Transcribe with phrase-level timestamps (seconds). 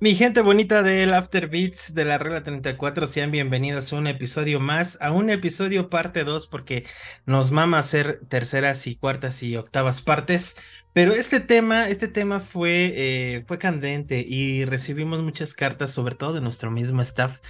[0.00, 4.60] Mi gente bonita del After Beats de la regla 34, sean bienvenidos a un episodio
[4.60, 6.84] más, a un episodio parte 2, porque
[7.26, 10.56] nos mama hacer terceras y cuartas y octavas partes.
[10.92, 16.32] Pero este tema, este tema fue, eh, fue candente y recibimos muchas cartas, sobre todo
[16.32, 17.40] de nuestro mismo staff,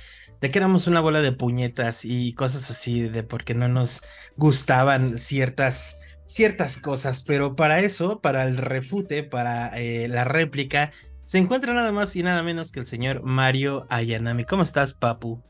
[0.41, 4.03] de que éramos una bola de puñetas y cosas así, de porque no nos
[4.37, 7.23] gustaban ciertas, ciertas cosas.
[7.25, 10.93] Pero para eso, para el refute, para eh, la réplica,
[11.29, 14.47] se encuentra nada más y nada menos que el señor Mario Ayanami.
[14.47, 15.43] ¿Cómo estás, Papu?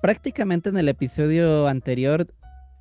[0.00, 2.26] Prácticamente en el episodio anterior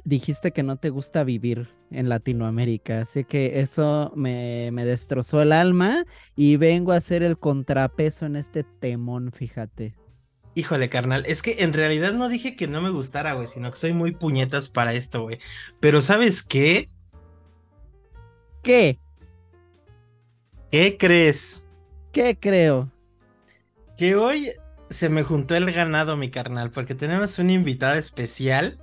[0.05, 5.51] dijiste que no te gusta vivir en Latinoamérica, así que eso me, me destrozó el
[5.51, 9.93] alma y vengo a hacer el contrapeso en este temón, fíjate.
[10.55, 13.77] Híjole, carnal, es que en realidad no dije que no me gustara, güey, sino que
[13.77, 15.37] soy muy puñetas para esto, güey.
[15.79, 16.89] Pero ¿sabes qué?
[18.63, 18.97] ¿Qué?
[20.71, 21.67] ¿Qué crees?
[22.11, 22.89] ¿Qué creo?
[23.97, 24.51] Que hoy
[24.89, 28.77] se me juntó el ganado, mi carnal, porque tenemos una invitada especial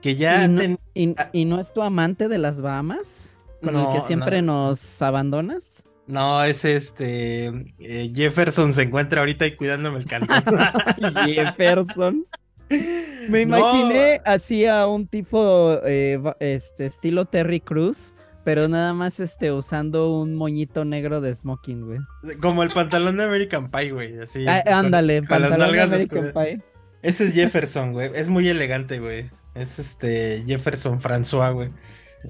[0.00, 0.48] que ya...
[0.94, 3.36] ¿Y no, es tu amante de las Bahamas?
[3.62, 5.82] ¿Con el que siempre nos abandonas?
[6.06, 7.46] No, es este...
[7.78, 10.44] Eh, Jefferson se encuentra ahorita y cuidándome el canal.
[11.26, 12.26] Jefferson.
[13.28, 19.52] Me imaginé así a un tipo eh, este, estilo Terry Cruz pero nada más este
[19.52, 21.98] usando un moñito negro de smoking, güey.
[22.40, 24.46] Como el pantalón de American Pie, güey, así.
[24.46, 26.62] Ah, ándale, pantalón de American Pie.
[27.02, 28.10] Ese es Jefferson, güey.
[28.14, 29.30] Es muy elegante, güey.
[29.54, 31.70] Es este Jefferson François, güey.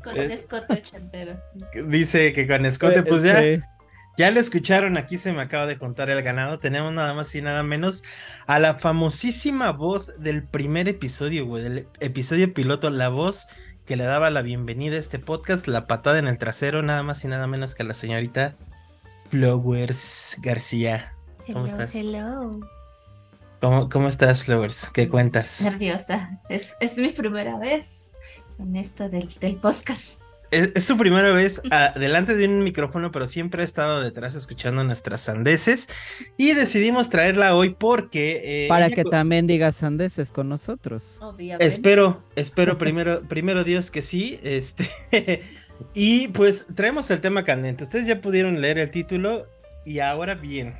[0.02, 1.38] Con un escote ochentero.
[1.88, 3.40] Dice que con escote, pues ya.
[4.18, 6.58] Ya le escucharon, aquí se me acaba de contar el ganado.
[6.58, 8.04] Tenemos nada más y nada menos
[8.46, 13.48] a la famosísima voz del primer episodio, güey, del episodio piloto, la voz
[13.86, 17.24] que le daba la bienvenida a este podcast, la patada en el trasero, nada más
[17.24, 18.54] y nada menos que a la señorita
[19.30, 21.14] Flowers García.
[21.52, 21.94] ¿Cómo estás?
[21.94, 22.50] Hello.
[23.60, 24.90] ¿Cómo, ¿Cómo, estás, Flowers?
[24.90, 25.62] ¿Qué cuentas?
[25.62, 26.40] Nerviosa.
[26.48, 28.14] Es, es mi primera vez
[28.58, 30.21] en esto del, del podcast
[30.52, 31.60] es, su primera vez
[31.96, 35.88] delante de un micrófono, pero siempre ha estado detrás escuchando nuestras sandeces.
[36.36, 38.42] Y decidimos traerla hoy porque.
[38.44, 41.16] Eh, Para que también diga sandeces con nosotros.
[41.20, 41.66] Obviamente.
[41.66, 44.38] Espero, espero primero, primero Dios que sí.
[44.42, 44.88] Este.
[45.94, 47.84] y pues traemos el tema candente.
[47.84, 49.46] Ustedes ya pudieron leer el título.
[49.84, 50.76] Y ahora bien,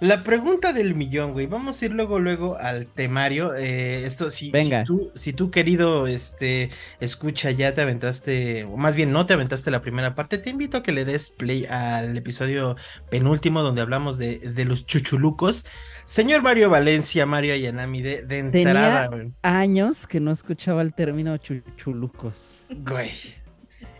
[0.00, 1.46] la pregunta del millón, güey.
[1.46, 3.54] Vamos a ir luego, luego al temario.
[3.54, 4.80] Eh, esto, si, Venga.
[4.80, 9.34] si tú, si tú, querido, este, escucha, ya te aventaste, o más bien no te
[9.34, 12.76] aventaste la primera parte, te invito a que le des play al episodio
[13.10, 15.66] penúltimo donde hablamos de, de los chuchulucos.
[16.04, 21.36] Señor Mario Valencia, Mario Ayanami, de, de entrada, Tenía años que no escuchaba el término
[21.38, 22.66] chuchulucos.
[22.68, 23.10] Güey,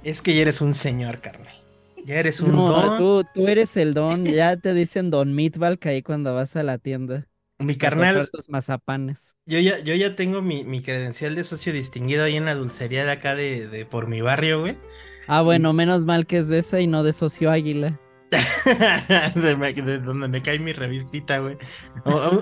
[0.02, 1.63] es que ya eres un señor, carnal.
[2.04, 2.98] Ya eres un don.
[2.98, 6.78] Tú, tú eres el don, ya te dicen don Meatball ahí cuando vas a la
[6.78, 7.26] tienda.
[7.58, 8.28] Mi carnal.
[8.30, 9.34] Tus mazapanes.
[9.46, 13.04] Yo ya, yo ya tengo mi, mi, credencial de socio distinguido ahí en la dulcería
[13.04, 14.76] de acá de, de por mi barrio, güey.
[15.28, 17.98] Ah, bueno, menos mal que es de esa y no de socio águila.
[19.34, 21.56] de, donde me cae mi revistita, güey.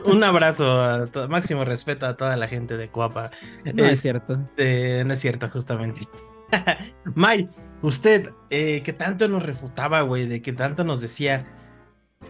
[0.05, 3.31] Un, abrazo, máximo respeto a toda la gente de Cuapa.
[3.75, 4.37] No es, cierto.
[4.37, 6.03] no es cierto, justamente.
[7.15, 7.49] May,
[7.83, 11.47] usted, eh, que tanto nos refutaba, güey, de que tanto nos decía,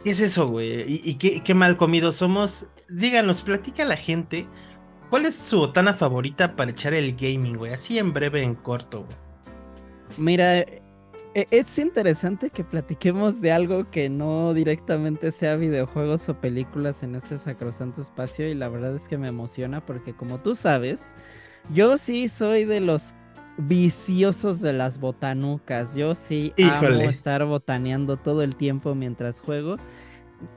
[0.03, 0.85] ¿qué es eso, güey?
[0.89, 2.69] ¿Y, qué, mal comido somos?
[2.89, 4.47] Díganos, platica a la gente,
[5.11, 7.73] ¿cuál es su botana favorita para echar el gaming, güey?
[7.73, 9.17] Así en breve, en corto, güey.
[10.19, 10.83] Mira, e,
[11.51, 17.39] es interesante que platiquemos de algo que no directamente sea videojuegos o películas en este
[17.39, 21.15] sacrosanto espacio y la verdad es que me emociona porque como tú sabes,
[21.73, 23.15] yo sí soy de los
[23.59, 25.95] viciosos de las botanucas.
[25.95, 29.77] Yo sí amo estar botaneando todo el tiempo mientras juego.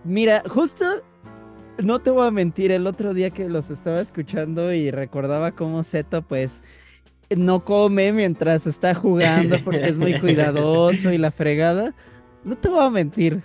[0.04, 1.04] Mira, justo
[1.78, 5.84] no te voy a mentir, el otro día que los estaba escuchando y recordaba cómo
[5.84, 6.64] Zeto pues
[7.36, 11.94] no come mientras está jugando porque es muy cuidadoso y la fregada.
[12.44, 13.42] No te voy a mentir.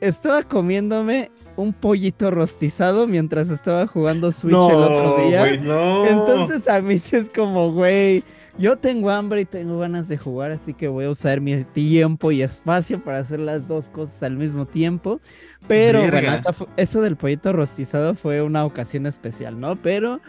[0.00, 5.48] Estaba comiéndome un pollito rostizado mientras estaba jugando Switch el otro día.
[5.48, 8.24] Entonces a mí sí es como, güey,
[8.58, 12.30] yo tengo hambre y tengo ganas de jugar, así que voy a usar mi tiempo
[12.30, 15.20] y espacio para hacer las dos cosas al mismo tiempo.
[15.66, 16.32] Pero bueno,
[16.76, 19.76] eso del pollito rostizado fue una ocasión especial, ¿no?
[19.76, 20.20] Pero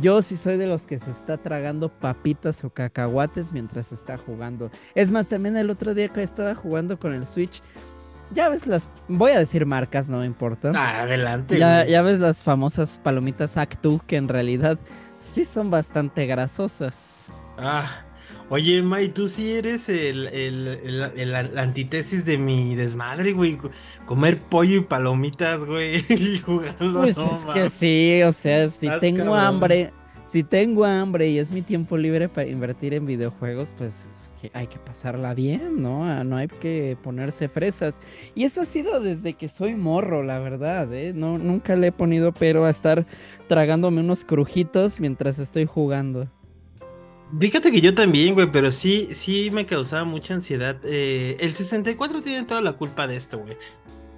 [0.00, 4.70] yo sí soy de los que se está tragando papitas o cacahuates mientras está jugando.
[4.94, 7.62] Es más, también el otro día que estaba jugando con el Switch,
[8.34, 10.72] ya ves las, voy a decir marcas, no me importa.
[10.74, 11.58] Ah, adelante.
[11.58, 14.78] Ya, ya, ves las famosas palomitas Actu que en realidad
[15.18, 17.28] sí son bastante grasosas.
[17.58, 18.04] Ah,
[18.50, 20.68] Oye, May, tú sí eres el, el,
[21.16, 23.58] el, la antítesis de mi desmadre, güey.
[24.06, 27.00] Comer pollo y palomitas, güey, y jugando.
[27.00, 29.92] Pues es que sí, o sea, si tengo hambre,
[30.26, 34.78] si tengo hambre y es mi tiempo libre para invertir en videojuegos, pues hay que
[34.78, 36.04] pasarla bien, ¿no?
[36.04, 37.98] Ah, no hay que ponerse fresas.
[38.34, 41.14] Y eso ha sido desde que soy morro, la verdad, ¿eh?
[41.14, 43.06] No, nunca le he ponido pero a estar
[43.48, 46.28] tragándome unos crujitos mientras estoy jugando.
[47.40, 50.76] Fíjate que yo también, güey, pero sí, sí me causaba mucha ansiedad.
[50.84, 53.56] Eh, el 64 tiene toda la culpa de esto, güey.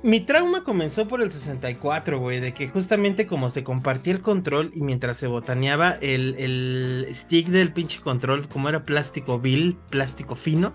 [0.02, 4.70] Mi trauma comenzó por el 64, güey, de que justamente como se compartía el control
[4.74, 10.34] y mientras se botaneaba el, el stick del pinche control, como era plástico vil, plástico
[10.34, 10.74] fino,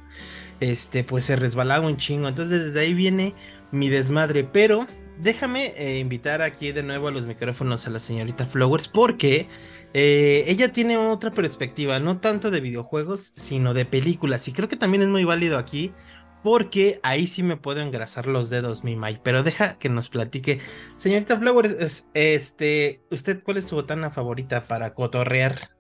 [0.60, 2.28] este, pues se resbalaba un chingo.
[2.28, 3.36] Entonces desde ahí viene
[3.72, 4.88] mi desmadre, pero
[5.20, 9.48] déjame eh, invitar aquí de nuevo a los micrófonos a la señorita Flowers porque
[9.94, 14.48] eh, ella tiene otra perspectiva, no tanto de videojuegos, sino de películas.
[14.48, 15.94] Y creo que también es muy válido aquí,
[16.44, 19.22] porque ahí sí me puedo engrasar los dedos, mi Mike.
[19.24, 20.60] Pero deja que nos platique.
[20.96, 25.72] Señorita Flowers, este, ¿usted cuál es su botana favorita para cotorrear?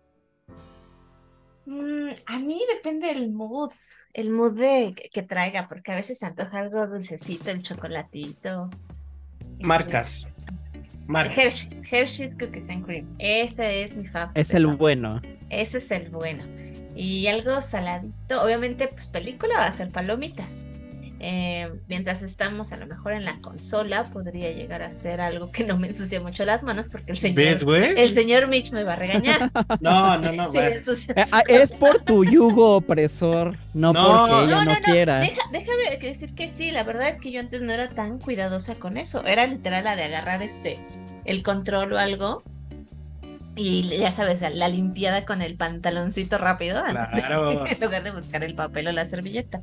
[1.65, 3.71] Mm, a mí depende del mood,
[4.13, 8.69] el mood de, que, traiga, porque a veces se antoja algo dulcecito, el chocolatito.
[9.59, 10.27] Marcas.
[11.19, 13.07] Hershey's, Hershey's Cookies and Cream.
[13.19, 14.39] Ese es mi favorito.
[14.39, 15.21] Es el bueno.
[15.49, 16.43] Ese es el bueno.
[16.95, 20.65] Y algo saladito, obviamente, pues película va a ser palomitas.
[21.23, 25.63] Eh, mientras estamos a lo mejor en la consola, podría llegar a ser algo que
[25.63, 28.95] no me ensucie mucho las manos porque el señor, el señor Mitch me va a
[28.95, 29.51] regañar.
[29.81, 30.53] No, no, no.
[30.55, 30.81] Eh,
[31.31, 35.19] ah, es por tu yugo opresor, no, porque ella no, quiera.
[35.51, 38.97] déjame decir que sí, la verdad es que yo antes no era tan cuidadosa con
[38.97, 39.23] eso.
[39.23, 40.79] Era literal la de agarrar este
[41.25, 42.44] el control o algo.
[43.56, 48.88] Y ya sabes, la limpiada con el pantaloncito rápido en lugar de buscar el papel
[48.88, 49.62] o la servilleta.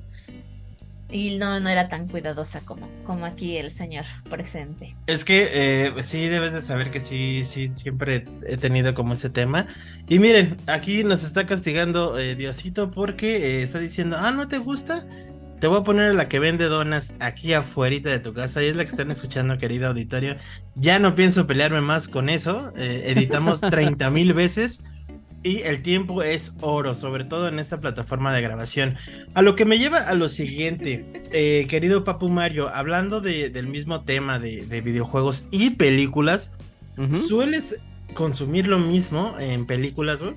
[1.10, 4.94] Y no, no era tan cuidadosa como, como aquí el señor presente.
[5.06, 9.30] Es que eh, sí debes de saber que sí, sí, siempre he tenido como ese
[9.30, 9.66] tema.
[10.06, 14.58] Y miren, aquí nos está castigando eh, Diosito porque eh, está diciendo, ah, ¿no te
[14.58, 15.06] gusta?
[15.60, 18.76] Te voy a poner la que vende donas aquí afuera de tu casa y es
[18.76, 20.36] la que están escuchando, querido auditorio.
[20.76, 22.72] Ya no pienso pelearme más con eso.
[22.76, 24.84] Eh, editamos 30 mil veces
[25.42, 28.96] y el tiempo es oro, sobre todo en esta plataforma de grabación.
[29.34, 34.02] A lo que me lleva a lo siguiente, eh, querido Papu Mario, hablando del mismo
[34.02, 36.52] tema de, videojuegos y películas,
[37.12, 37.76] ¿sueles
[38.14, 40.34] consumir lo mismo en películas, güey?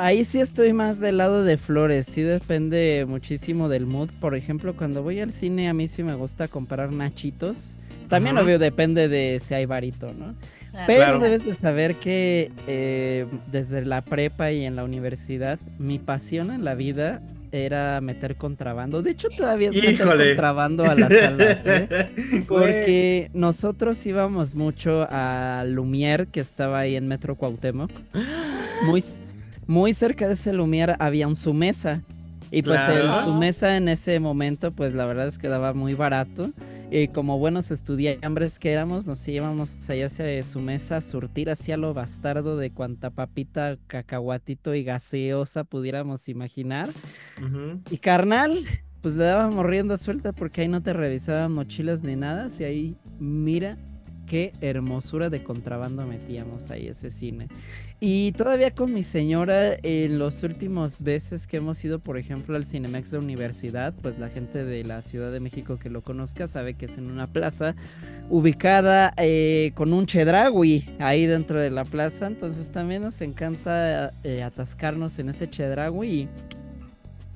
[0.00, 4.08] Ahí sí estoy más del lado de flores, sí depende muchísimo del mood.
[4.18, 7.74] Por ejemplo, cuando voy al cine a mí sí me gusta comprar nachitos.
[8.08, 10.34] También obvio depende de si hay varito, ¿no?
[10.86, 16.50] Pero debes de saber que eh, desde la prepa y en la universidad mi pasión
[16.50, 17.20] en la vida
[17.52, 19.02] era meter contrabando.
[19.02, 22.44] De hecho, todavía es meter contrabando a las salas, ¿eh?
[22.48, 27.90] Porque nosotros íbamos mucho a Lumière, que estaba ahí en Metro Cuauhtémoc.
[28.86, 29.02] Muy,
[29.70, 32.02] muy cerca de ese Lumière había un Sumesa.
[32.50, 36.50] Y pues el Sumesa en ese momento, pues la verdad es que daba muy barato.
[36.90, 41.76] Y como buenos estudiantes que éramos, nos íbamos allá hacia su mesa a surtir hacia
[41.76, 46.88] lo bastardo de cuanta papita, cacahuatito y gaseosa pudiéramos imaginar.
[47.92, 48.66] Y carnal,
[49.02, 52.48] pues le dábamos rienda suelta porque ahí no te revisaban mochilas ni nada.
[52.58, 53.78] Y ahí, mira
[54.30, 57.48] qué hermosura de contrabando metíamos ahí ese cine.
[57.98, 62.64] Y todavía con mi señora, en los últimos veces que hemos ido, por ejemplo, al
[62.64, 66.74] Cinemex de Universidad, pues la gente de la Ciudad de México que lo conozca sabe
[66.74, 67.74] que es en una plaza
[68.28, 72.28] ubicada eh, con un chedragui ahí dentro de la plaza.
[72.28, 76.28] Entonces también nos encanta eh, atascarnos en ese chedragui y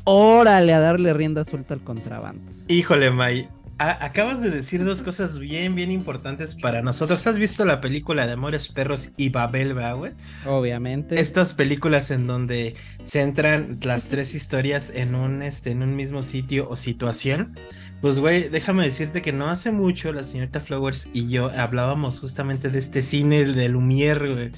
[0.04, 2.52] órale a darle rienda suelta al contrabando.
[2.68, 3.48] Híjole, May,
[3.78, 7.26] acabas de decir dos cosas bien, bien importantes para nosotros.
[7.26, 10.12] ¿Has visto la película de Amores Perros y Babel, güey?
[10.46, 11.20] Obviamente.
[11.20, 16.22] Estas películas en donde se entran las tres historias en un, este, en un mismo
[16.22, 17.58] sitio o situación.
[18.00, 22.70] Pues, güey, déjame decirte que no hace mucho la señorita Flowers y yo hablábamos justamente
[22.70, 24.52] de este cine de Lumière, güey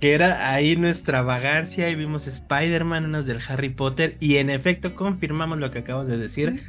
[0.00, 4.94] que era ahí nuestra vagancia y vimos Spider-Man, unos del Harry Potter y en efecto
[4.94, 6.62] confirmamos lo que acabas de decir.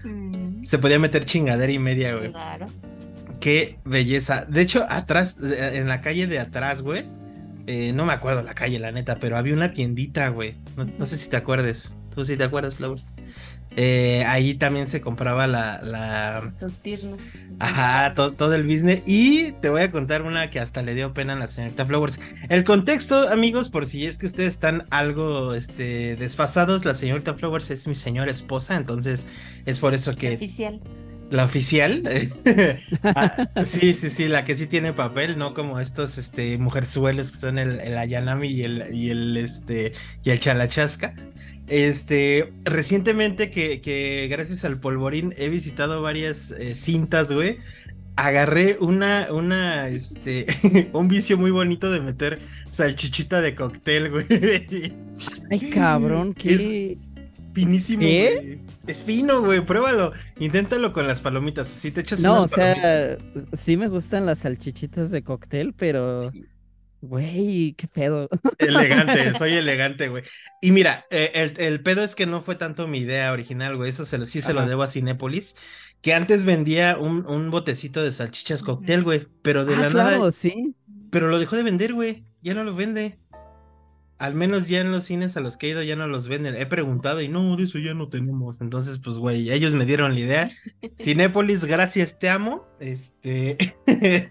[0.62, 2.31] Se podía meter chingadera y media, güey.
[2.31, 2.65] Claro.
[3.39, 4.46] Qué belleza.
[4.46, 7.05] De hecho, atrás, en la calle de atrás, güey.
[7.67, 10.55] Eh, no me acuerdo la calle, la neta, pero había una tiendita, güey.
[10.98, 11.96] No, sé si te acuerdes.
[12.15, 13.13] ¿Tú sí te acuerdas, Flowers?
[13.79, 15.79] Eh, ahí también se compraba la.
[15.84, 16.51] la...
[16.51, 17.22] Surtirnos.
[17.60, 19.03] Ajá, todo el business.
[19.05, 22.19] Y te voy a contar una que hasta le dio pena a la señorita Flowers.
[22.50, 27.69] El contexto, amigos, por si es que ustedes están algo este, desfasados, la señorita Flowers
[27.69, 29.27] es mi señora esposa, entonces
[29.67, 30.34] es por eso que.
[30.34, 30.81] Oficial.
[31.29, 32.03] La oficial.
[33.03, 37.38] Ah, sí, sí, sí, la que sí tiene papel, no como estos este, mujerzuelos que
[37.38, 39.93] son el, el Ayanami y el, y el, este,
[40.24, 41.13] y el Chalachasca.
[41.67, 47.57] Este, recientemente que, que gracias al polvorín he visitado varias eh, cintas, güey.
[48.15, 50.47] Agarré una, una, este,
[50.93, 54.25] un vicio muy bonito de meter salchichita de cóctel, güey.
[55.51, 56.97] Ay, cabrón, qué
[57.53, 58.59] finísimo, güey.
[58.88, 60.13] Es fino, güey, pruébalo.
[60.39, 61.67] Inténtalo con las palomitas.
[61.67, 63.17] Si te echas No, o sea,
[63.53, 66.31] sí me gustan las salchichitas de cóctel, pero.
[67.07, 68.27] Güey, qué pedo.
[68.57, 70.23] Elegante, soy elegante, güey.
[70.61, 73.89] Y mira, eh, el, el, pedo es que no fue tanto mi idea original, güey.
[73.89, 75.55] Eso se lo, sí se lo debo a Cinépolis.
[76.01, 79.27] Que antes vendía un, un botecito de salchichas cóctel, güey.
[79.41, 80.31] Pero de ah, la claro, nada.
[80.31, 80.75] sí.
[81.09, 82.25] Pero lo dejó de vender, güey.
[82.41, 83.17] Ya no lo vende.
[84.19, 86.55] Al menos ya en los cines a los que he ido ya no los venden.
[86.55, 88.62] He preguntado y no, de eso ya no tenemos.
[88.62, 90.51] Entonces, pues, güey, ellos me dieron la idea.
[91.00, 92.65] Cinépolis, gracias, te amo.
[92.79, 93.57] Este.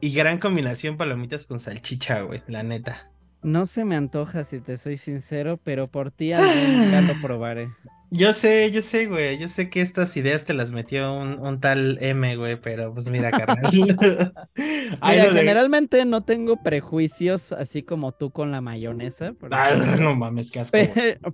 [0.00, 3.10] y gran combinación palomitas con salchicha, güey, la neta.
[3.42, 7.68] No se me antoja, si te soy sincero, pero por ti ya lo probaré.
[8.16, 9.38] Yo sé, yo sé, güey.
[9.38, 13.08] Yo sé que estas ideas te las metió un, un tal M, güey, pero pues
[13.08, 13.70] mira, carnal.
[14.56, 19.34] mira, generalmente no tengo prejuicios así como tú con la mayonesa.
[19.50, 19.70] Ah,
[20.00, 20.78] no mames, qué asco.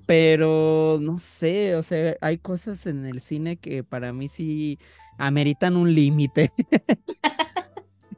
[0.06, 4.78] Pero no sé, o sea, hay cosas en el cine que para mí sí
[5.18, 6.52] ameritan un límite.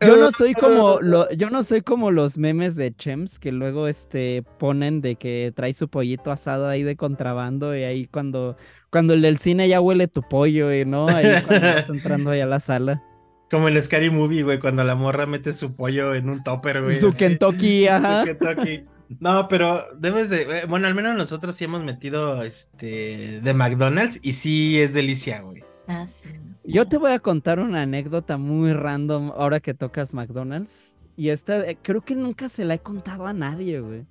[0.00, 3.88] Yo no soy como lo, yo no soy como los memes de Chems que luego
[3.88, 8.56] este ponen de que trae su pollito asado ahí de contrabando y ahí cuando
[8.90, 12.40] cuando el del cine ya huele tu pollo y no ahí cuando estás entrando ahí
[12.40, 13.02] a la sala.
[13.50, 16.98] Como en Scary Movie, güey, cuando la morra mete su pollo en un topper, güey.
[16.98, 18.20] Su Kentucky, ajá.
[18.20, 18.84] Su Kentucky.
[19.20, 24.18] No, pero debes de, eh, bueno, al menos nosotros sí hemos metido este de McDonald's
[24.22, 25.62] y sí es delicia, güey.
[25.86, 26.30] Ah, sí.
[26.66, 30.82] Yo te voy a contar una anécdota muy random ahora que tocas McDonald's.
[31.16, 34.06] Y esta eh, creo que nunca se la he contado a nadie, güey.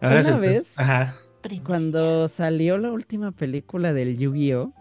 [0.00, 1.16] Ahora una vez, Ajá.
[1.62, 4.72] cuando salió la última película del Yu-Gi-Oh,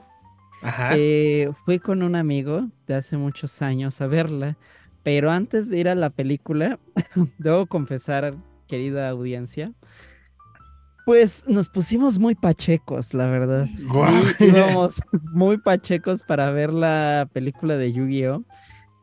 [0.61, 0.91] Ajá.
[0.95, 4.57] eh, fui con un amigo de hace muchos años a verla.
[5.03, 6.79] Pero antes de ir a la película,
[7.37, 8.35] debo confesar,
[8.67, 9.73] querida audiencia,
[11.05, 13.67] pues nos pusimos muy pachecos, la verdad.
[14.39, 15.01] Y íbamos
[15.33, 18.43] muy pachecos para ver la película de Yu-Gi-Oh!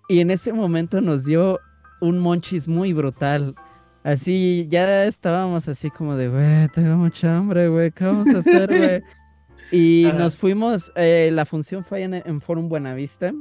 [0.08, 1.60] Y en ese momento nos dio
[2.00, 3.54] un monchis muy brutal.
[4.02, 8.68] Así, ya estábamos así como de, güey, tengo mucha hambre, güey, ¿qué vamos a hacer,
[8.68, 9.00] güey?
[9.72, 10.18] Y Ajá.
[10.18, 13.32] nos fuimos, eh, la función fue en, en Forum Buenavista.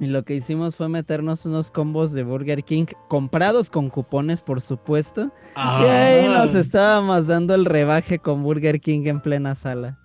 [0.00, 4.62] Y lo que hicimos fue meternos unos combos de Burger King comprados con cupones, por
[4.62, 5.30] supuesto.
[5.54, 5.82] Ah.
[5.84, 9.98] Y ahí nos estábamos dando el rebaje con Burger King en plena sala.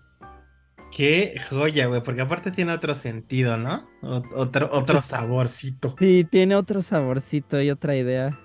[0.95, 3.87] Qué joya, güey, porque aparte tiene otro sentido, ¿no?
[4.33, 5.95] Otro, otro saborcito.
[5.97, 8.37] Sí, tiene otro saborcito y otra idea.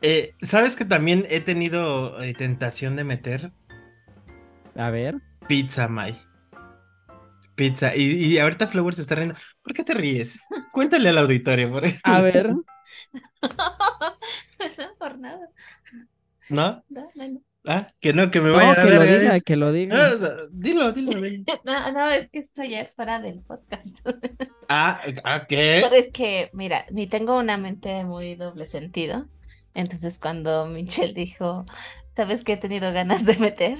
[0.00, 3.52] Eh, ¿Sabes que también he tenido eh, tentación de meter
[4.74, 5.16] A ver.
[5.48, 6.16] pizza, May?
[7.62, 7.94] Pizza.
[7.94, 9.36] Y, y ahorita Flower se está riendo.
[9.62, 10.40] ¿Por qué te ríes?
[10.72, 12.50] Cuéntale al auditorio, por A ver.
[12.50, 12.64] no,
[14.98, 15.48] por nada.
[16.48, 16.82] ¿No?
[16.88, 17.40] No, no, no.
[17.64, 19.96] Ah, que no, que me No, vaya a que lo diga, que lo diga.
[19.96, 21.20] Ah, o sea, dilo, dilo.
[21.64, 23.96] No, no, es que esto ya es fuera del podcast.
[24.68, 25.80] Ah, ¿ah, qué?
[25.84, 29.28] Pero es que, mira, ni tengo una mente muy doble sentido.
[29.74, 31.64] Entonces, cuando Michelle dijo,
[32.12, 33.78] ¿sabes qué he tenido ganas de meter?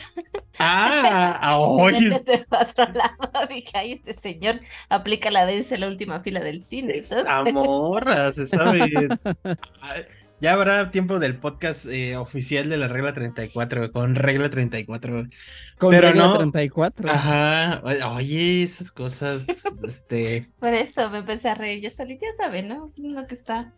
[0.58, 2.08] Ah, ah, oye.
[2.10, 3.46] Métete para otro lado.
[3.48, 7.24] Dije, ay, este señor aplica la de irse a la última fila del cine, ¿sabes?
[7.28, 8.80] Amorra, se sabe.
[9.82, 9.94] Ah,
[10.40, 15.28] Ya habrá tiempo del podcast eh, oficial de la regla 34, con regla 34.
[15.78, 17.08] Con pero regla no- 34.
[17.10, 17.80] Ajá,
[18.14, 19.46] oye, esas cosas,
[19.84, 21.80] este, Por eso me empecé a reír.
[21.82, 22.92] Yo solita, ya sabe, ¿no?
[22.98, 23.72] Uno que está.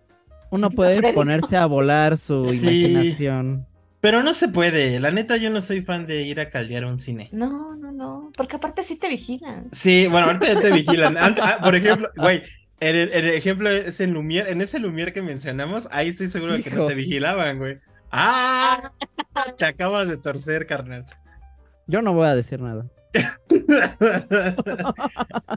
[0.50, 2.84] Uno puede ponerse a volar su Sí.
[2.84, 3.66] imaginación.
[4.04, 6.88] Pero no se puede, la neta yo no soy fan de ir a caldear a
[6.88, 7.30] un cine.
[7.32, 8.32] No, no, no.
[8.36, 9.70] Porque aparte sí te vigilan.
[9.72, 11.16] Sí, bueno, ahorita ya te vigilan.
[11.18, 12.42] Ah, por ejemplo, güey,
[12.80, 16.52] en el, el ejemplo es en Lumière, en ese Lumière que mencionamos, ahí estoy seguro
[16.52, 17.78] de que no te vigilaban, güey.
[18.10, 18.90] ¡Ah!
[19.58, 21.06] Te acabas de torcer, carnal.
[21.86, 22.84] Yo no voy a decir nada.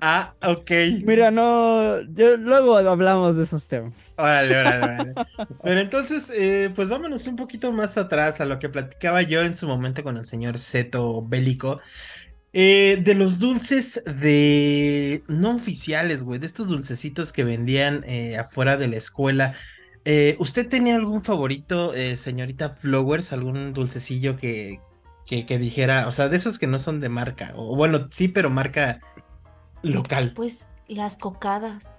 [0.02, 0.72] ah, ok.
[1.04, 2.02] Mira, no.
[2.14, 4.14] Yo, luego hablamos de esos temas.
[4.18, 5.14] Órale, órale, órale.
[5.64, 9.56] Pero entonces, eh, pues vámonos un poquito más atrás a lo que platicaba yo en
[9.56, 11.80] su momento con el señor Zeto Bélico.
[12.54, 18.78] Eh, de los dulces de no oficiales, güey, de estos dulcecitos que vendían eh, afuera
[18.78, 19.56] de la escuela.
[20.06, 23.34] eh, ¿usted tenía algún favorito, eh, señorita Flowers?
[23.34, 24.82] ¿Algún dulcecillo que,
[25.28, 27.54] que, que dijera, o sea, de esos que no son de marca?
[27.56, 29.00] O bueno, sí, pero marca
[29.84, 30.34] local.
[30.36, 31.98] Pues las cocadas.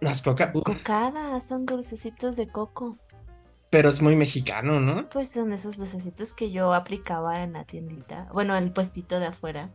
[0.00, 2.98] Las coca, Cocadas son dulcecitos de coco.
[3.70, 5.08] pero es muy mexicano, ¿no?
[5.08, 8.28] Pues son esos dulcecitos que yo aplicaba en la tiendita.
[8.32, 9.70] Bueno, el puestito de afuera.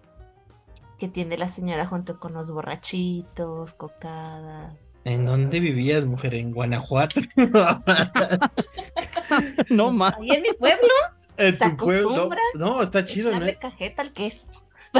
[0.99, 4.75] Que tiene la señora junto con los borrachitos, cocadas.
[5.05, 6.35] ¿En dónde vivías, mujer?
[6.35, 7.21] ¿En Guanajuato?
[9.69, 10.13] No más.
[10.19, 10.87] Ahí en mi pueblo,
[11.39, 12.29] ¿En ¿Se tu pueblo?
[12.55, 13.45] No, está chido, ¿no?
[13.59, 14.47] cajeta al queso.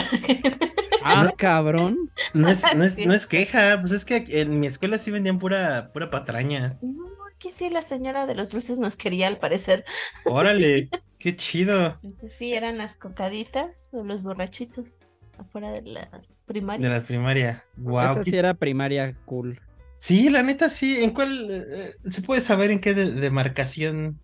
[1.01, 2.11] Ah, cabrón.
[2.33, 5.11] No es, no, es, no es queja, pues es que aquí en mi escuela sí
[5.11, 6.77] vendían pura, pura patraña.
[6.81, 9.85] No, aquí sí la señora de los dulces nos quería al parecer.
[10.25, 11.97] Órale, qué chido.
[12.27, 14.99] Sí, eran las cocaditas o los borrachitos
[15.37, 16.89] afuera de la De primaria.
[16.89, 17.63] la primaria.
[17.77, 17.99] Wow.
[18.01, 19.59] Esa sí era primaria cool.
[19.95, 21.01] Sí, la neta sí.
[21.01, 24.19] ¿En cuál eh, se puede saber en qué de- demarcación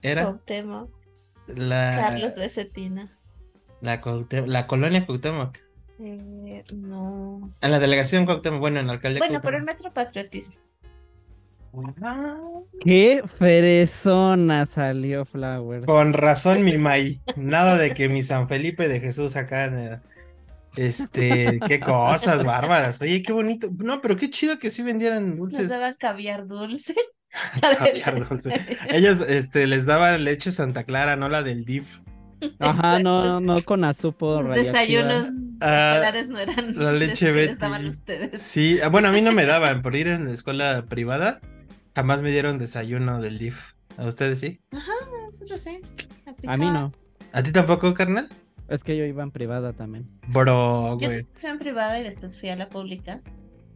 [0.00, 0.22] era?
[0.26, 0.90] Cuauhtémoc,
[1.56, 3.16] La, Carlos Becetina.
[3.80, 5.58] la, Cuauhté- la colonia Cuauhtémoc.
[5.98, 7.52] Eh, no.
[7.60, 9.84] En la delegación Cuauhtémoc, bueno, en la alcaldía Bueno, pero el Cuauhtémoc.
[9.86, 10.56] Metro Patriotismo.
[12.02, 12.36] Ah,
[12.80, 15.86] Qué fresona salió Flowers.
[15.86, 17.20] Con razón, mi May.
[17.36, 19.66] Nada de que mi San Felipe de Jesús acá.
[19.66, 20.00] eh,
[20.76, 23.00] Este, qué cosas bárbaras.
[23.00, 23.68] Oye, qué bonito.
[23.78, 25.68] No, pero qué chido que sí vendieran Nos dulces.
[25.68, 26.94] daban caviar dulce.
[27.60, 28.64] Caviar dulce.
[28.88, 32.00] Ellos, este, les daban leche Santa Clara, no la del DIF.
[32.58, 35.26] Ajá, no, no con azupo Los desayunos
[35.60, 37.54] Ah, escolares no eran la los leche Betty.
[37.56, 38.40] daban ustedes.
[38.40, 41.40] Sí, ah, bueno, a mí no me daban por ir en la escuela privada.
[41.94, 43.58] Jamás me dieron desayuno del DIF.
[43.98, 44.60] ¿A ustedes sí?
[45.26, 45.82] Nosotros sí.
[46.46, 46.92] A mí no.
[47.32, 48.28] ¿A ti tampoco, carnal?
[48.68, 50.08] Es que yo iba en privada también.
[50.28, 51.26] Bro, Yo güey.
[51.34, 53.20] fui en privada y después fui a la pública,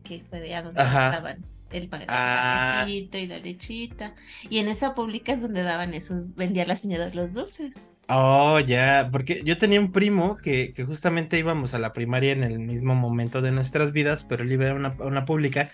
[0.04, 1.36] que fue de a donde Ajá.
[1.74, 2.72] Daban el pa- el Ah.
[2.80, 4.14] panecito y la lechita.
[4.48, 7.74] Y en esa pública es donde daban esos, vendía la señora los dulces.
[8.08, 12.44] Oh, ya, porque yo tenía un primo que, que justamente íbamos a la primaria en
[12.44, 15.70] el mismo momento de nuestras vidas, pero él iba a una, a una pública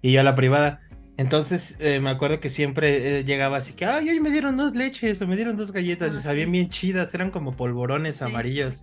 [0.00, 0.80] y yo a la privada.
[1.18, 4.74] Entonces eh, me acuerdo que siempre eh, llegaba así que, ay, hoy me dieron dos
[4.74, 6.52] leches o me dieron dos galletas y Ah, sabían sí.
[6.52, 8.82] bien chidas, eran como polvorones Sí, amarillos.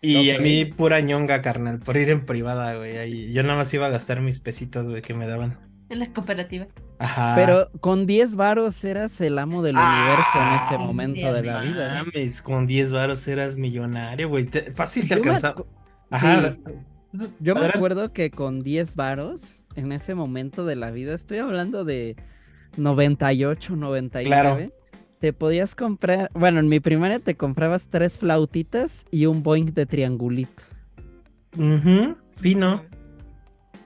[0.00, 2.98] Y a mí pura ñonga, carnal, por ir en privada, güey.
[2.98, 3.32] ahí.
[3.32, 5.58] Yo nada más iba a gastar mis pesitos, güey, que me daban.
[5.90, 6.66] En la cooperativa.
[6.98, 7.34] Ajá.
[7.36, 11.60] Pero con 10 varos eras el amo del universo en ese Ah, momento de la
[11.62, 12.04] vida.
[12.42, 14.46] Con 10 varos eras millonario, güey.
[14.74, 15.64] Fácil te alcanzaba.
[16.10, 16.56] Ajá.
[17.40, 21.84] Yo me acuerdo que con 10 varos en ese momento de la vida, estoy hablando
[21.84, 22.16] de
[22.76, 24.72] 98, 99,
[25.18, 29.86] te podías comprar, bueno, en mi primaria te comprabas tres flautitas y un boing de
[29.86, 30.62] triangulito.
[31.56, 32.84] Ujú, Fino.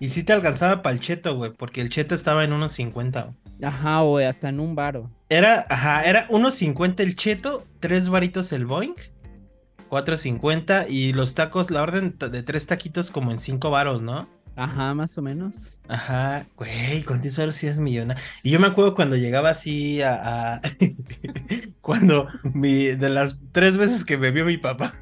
[0.02, 3.22] Y sí te alcanzaba para el cheto, güey, porque el cheto estaba en unos 50.
[3.22, 3.36] güey.
[3.62, 5.08] Ajá, güey, hasta en un varo.
[5.28, 8.96] Era, ajá, era unos 50 el cheto, 3 varitos el boing,
[9.88, 14.28] 4.50 y los tacos, la orden de tres taquitos como en 5 varos, ¿no?
[14.56, 15.78] Ajá, más o menos.
[15.86, 18.20] Ajá, güey, con 10 varos sí es millonario.
[18.42, 20.54] Y yo me acuerdo cuando llegaba así a...
[20.56, 20.60] a-
[21.80, 24.94] cuando mi, de las tres veces que me vio mi papá,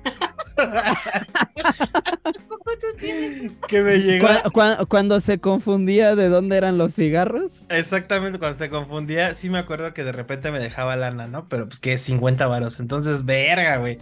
[2.48, 3.52] ¿Cómo tú tienes?
[3.68, 4.26] que me llegó...
[4.26, 7.66] Cua- cua- cuando se confundía de dónde eran los cigarros.
[7.68, 11.48] Exactamente, cuando se confundía, sí me acuerdo que de repente me dejaba lana, ¿no?
[11.48, 12.80] Pero pues que 50 varos.
[12.80, 13.98] Entonces, verga, güey.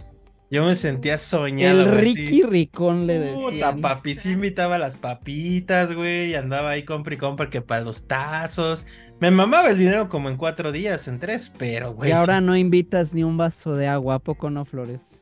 [0.51, 2.43] Yo me sentía soñado, el Ricky sí.
[2.43, 3.81] Ricón le Puta, decían.
[3.81, 8.07] papi, sí invitaba las papitas, güey, y andaba ahí compra y compra que para los
[8.07, 8.87] tazos.
[9.19, 12.09] Me mamaba el dinero como en cuatro días, en tres, pero, güey.
[12.09, 12.45] Y ahora sí.
[12.45, 15.18] no invitas ni un vaso de agua, ¿a poco no, Flores?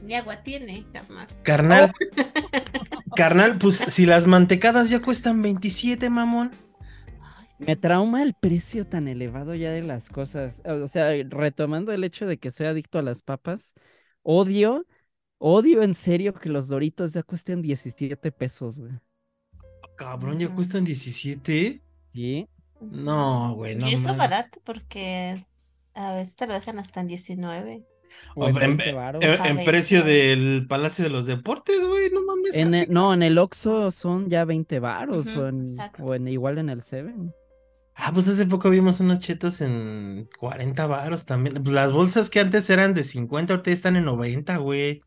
[0.00, 1.28] Ni agua tiene, carnal.
[1.42, 1.92] Carnal,
[3.14, 6.52] carnal, pues si las mantecadas ya cuestan 27, mamón.
[7.58, 10.60] Me trauma el precio tan elevado ya de las cosas.
[10.64, 13.74] O sea, retomando el hecho de que soy adicto a las papas,
[14.22, 14.86] odio,
[15.38, 18.92] odio en serio que los doritos ya cuesten 17 pesos, güey.
[19.96, 21.82] Cabrón, ya cuestan 17.
[22.12, 22.48] ¿Sí?
[22.90, 24.16] No, güey, no y eso mames.
[24.16, 25.46] barato porque
[25.94, 27.86] a veces te lo dejan hasta en 19.
[28.34, 29.22] O en en, 20 varos.
[29.24, 32.54] en- Ajá, en 20 precio del Palacio de los Deportes, güey, no mames.
[32.54, 36.04] En casi, el- no, en el Oxxo son ya 20 varos o, en, exacto.
[36.04, 37.32] o en igual en el Seven.
[37.98, 41.54] Ah, pues hace poco vimos unos chetos en 40 varos también.
[41.62, 45.00] Pues las bolsas que antes eran de 50, ahorita están en 90, güey.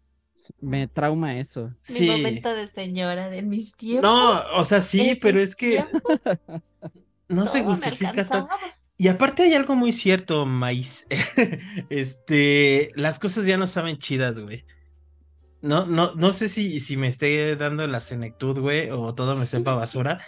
[0.62, 1.68] Me trauma eso.
[1.90, 2.08] Mi Sí.
[2.10, 4.10] momento de señora de mis tiempos.
[4.10, 6.20] No, o sea, sí, pero es que tiempos,
[7.28, 8.48] no se justifica tanto.
[9.02, 11.08] Y aparte hay algo muy cierto, Maíz.
[11.90, 14.66] Este, las cosas ya no saben chidas, güey.
[15.62, 19.46] No, no, no sé si, si me esté dando la senectud, güey, o todo me
[19.46, 20.22] sepa basura,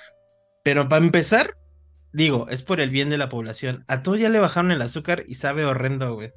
[0.63, 1.57] pero para empezar,
[2.13, 3.83] digo, es por el bien de la población.
[3.89, 6.31] A todo ya le bajaron el azúcar y sabe horrendo, güey.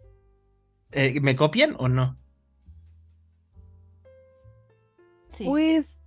[0.91, 2.19] Eh, ¿Me copian o no?
[5.29, 5.45] Sí.
[5.45, 6.01] Pues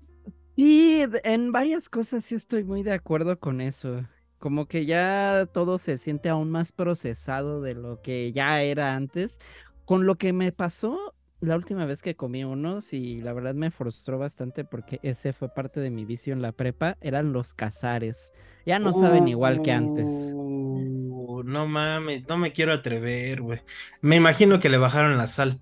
[0.56, 4.06] sí, d- en varias cosas sí estoy muy de acuerdo con eso.
[4.40, 9.40] Como que ya todo se siente aún más procesado de lo que ya era antes.
[9.86, 13.70] Con lo que me pasó la última vez que comí unos y la verdad me
[13.70, 18.34] frustró bastante porque ese fue parte de mi vicio en la prepa, eran los cazares.
[18.66, 20.08] Ya no saben igual que antes.
[20.34, 23.62] Uh, no mames, no me quiero atrever, güey.
[24.02, 25.62] Me imagino que le bajaron la sal.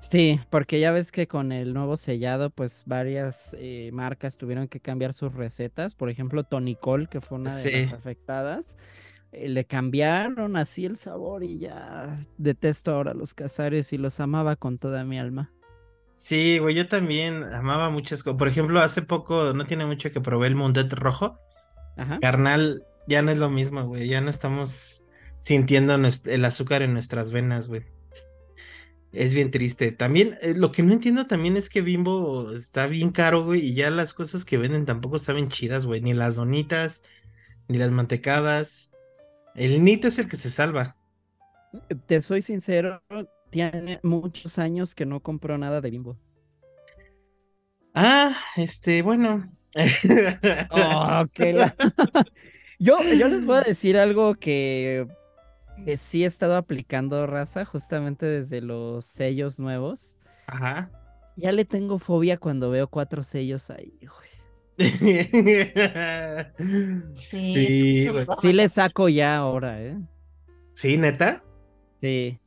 [0.00, 4.80] Sí, porque ya ves que con el nuevo sellado, pues varias eh, marcas tuvieron que
[4.80, 5.94] cambiar sus recetas.
[5.94, 7.84] Por ejemplo, Tonicol, que fue una de Sí.
[7.84, 8.76] las afectadas,
[9.32, 14.56] eh, le cambiaron así el sabor y ya detesto ahora los cazares y los amaba
[14.56, 15.52] con toda mi alma.
[16.14, 18.38] Sí, güey, yo también amaba muchas cosas.
[18.38, 21.38] Por ejemplo, hace poco, no tiene mucho que probé el Mundet rojo.
[21.96, 22.18] Ajá.
[22.20, 24.08] Carnal, ya no es lo mismo, güey.
[24.08, 25.04] Ya no estamos
[25.38, 27.82] sintiendo el azúcar en nuestras venas, güey.
[29.12, 29.90] Es bien triste.
[29.92, 33.74] También, eh, lo que no entiendo también es que Bimbo está bien caro, güey, y
[33.74, 36.00] ya las cosas que venden tampoco están bien chidas, güey.
[36.00, 37.02] Ni las donitas,
[37.68, 38.90] ni las mantecadas.
[39.54, 40.96] El Nito es el que se salva.
[42.06, 43.02] Te soy sincero,
[43.50, 46.18] tiene muchos años que no compro nada de Bimbo.
[47.94, 49.50] Ah, este, bueno.
[50.70, 51.74] Oh, la-
[52.78, 55.08] Yo, yo les voy a decir algo que,
[55.84, 60.16] que sí he estado aplicando, raza, justamente desde los sellos nuevos.
[60.46, 60.90] Ajá.
[61.36, 64.28] Ya le tengo fobia cuando veo cuatro sellos ahí, güey.
[67.14, 68.26] Sí, Sí, güey.
[68.40, 69.98] Sí le saco ya ahora, ¿eh?
[70.72, 71.42] Sí, neta.
[72.00, 72.38] Sí.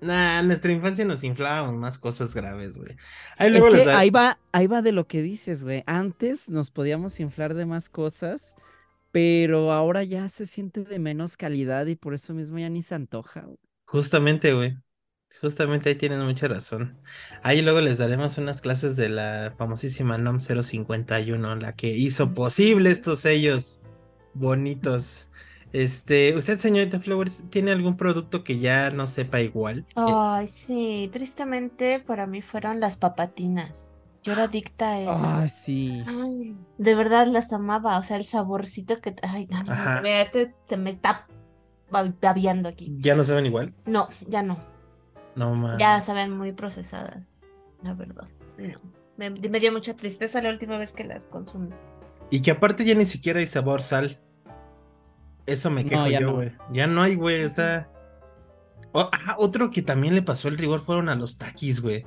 [0.00, 2.96] Nah, en nuestra infancia nos inflábamos más cosas graves, güey.
[3.36, 5.82] Ahí Es les que da- ahí va, ahí va de lo que dices, güey.
[5.86, 8.54] Antes nos podíamos inflar de más cosas,
[9.12, 12.94] pero ahora ya se siente de menos calidad y por eso mismo ya ni se
[12.94, 13.42] antoja.
[13.42, 13.58] güey.
[13.86, 14.76] Justamente, güey.
[15.40, 16.98] Justamente ahí tienen mucha razón.
[17.42, 22.90] Ahí luego les daremos unas clases de la famosísima NOM 051, la que hizo posible
[22.90, 23.80] estos sellos
[24.34, 25.30] bonitos.
[25.72, 29.86] Este, ¿usted, señorita Flowers, tiene algún producto que ya no sepa igual?
[30.04, 33.89] Eh, Ay, sí, tristemente para mí fueron las papatinas.
[34.22, 35.12] Yo era adicta a eso.
[35.24, 36.02] Ah, sí.
[36.06, 39.16] Ay, de verdad las amaba, o sea, el saborcito que...
[39.22, 39.62] Ay, no,
[40.02, 41.26] mira, este se me está
[41.90, 42.94] ba- babeando aquí.
[42.98, 43.72] ¿Ya no saben igual?
[43.86, 44.58] No, ya no,
[45.36, 45.78] No, man.
[45.78, 47.26] ya saben muy procesadas,
[47.82, 48.28] la verdad.
[48.58, 48.74] No.
[49.16, 51.70] Me, me dio mucha tristeza la última vez que las consumí.
[52.30, 54.18] Y que aparte ya ni siquiera hay sabor sal.
[55.46, 56.34] Eso me No, quejo ya yo, no.
[56.36, 56.52] güey.
[56.72, 57.40] Ya no hay, güey.
[57.42, 57.88] Está.
[58.92, 62.04] Oh, ah, otro que también le pasó el rigor fueron a los taquis, güey.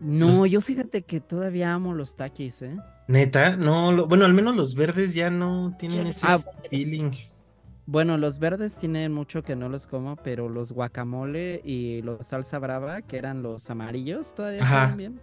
[0.00, 2.76] No, Los- yo fíjate que todavía amo los taquis, ¿eh?
[3.08, 6.38] Neta, no, lo- bueno, al menos los verdes ya no tienen ese Ah,
[6.70, 7.10] feeling.
[7.86, 12.58] Bueno, los verdes tienen mucho que no los como, pero los guacamole y los salsa
[12.58, 15.20] brava, que eran los amarillos, todavía saben bien.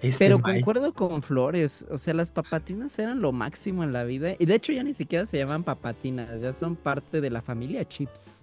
[0.00, 4.30] Este Pero concuerdo con Flores, o sea, las papatinas eran lo máximo en la vida
[4.36, 7.86] y de hecho ya ni siquiera se llaman papatinas, ya son parte de la familia
[7.86, 8.42] Chips.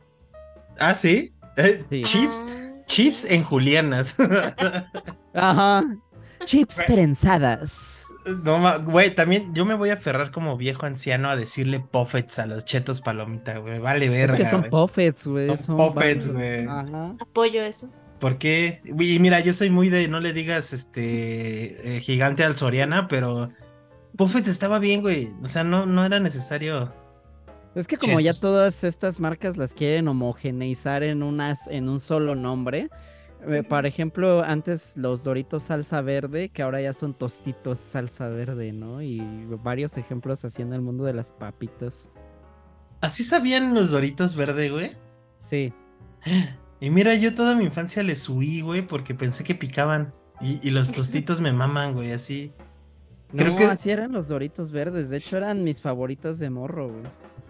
[0.77, 1.33] Ah, sí.
[1.57, 2.01] Eh, Sí.
[2.03, 4.15] Chips, Ah, chips en Julianas.
[5.33, 5.85] Ajá.
[6.45, 8.03] Chips prensadas.
[8.43, 12.39] no, ma- güey, también yo me voy a aferrar como viejo anciano a decirle puffets
[12.39, 13.79] a los chetos palomita, güey.
[13.79, 15.47] Vale Es verga, que son puffets, güey.
[15.47, 16.65] Son son puffets, güey.
[16.65, 17.15] Ajá.
[17.19, 17.89] apoyo eso.
[18.19, 18.81] ¿Por qué?
[18.83, 23.49] Y mira, yo soy muy de no le digas este eh, gigante al Soriana, pero
[24.13, 25.29] Buffett estaba bien, güey.
[25.41, 26.93] O sea, no, no era necesario.
[27.79, 32.35] Es que como ya todas estas marcas las quieren homogeneizar en unas, en un solo
[32.35, 32.89] nombre.
[33.47, 38.73] eh, Por ejemplo, antes los Doritos salsa verde, que ahora ya son tostitos salsa verde,
[38.73, 39.01] ¿no?
[39.01, 39.19] Y
[39.63, 42.09] varios ejemplos así en el mundo de las papitas.
[43.01, 44.91] Así sabían los Doritos verde, güey.
[45.39, 45.73] Sí.
[46.81, 50.13] Y mira, yo toda mi infancia les huí, güey, porque pensé que picaban.
[50.39, 52.53] Y, y los tostitos me maman, güey, así.
[53.35, 55.09] Creo no, que- así eran los Doritos verdes.
[55.09, 57.03] De hecho, eran mis favoritos de morro, güey.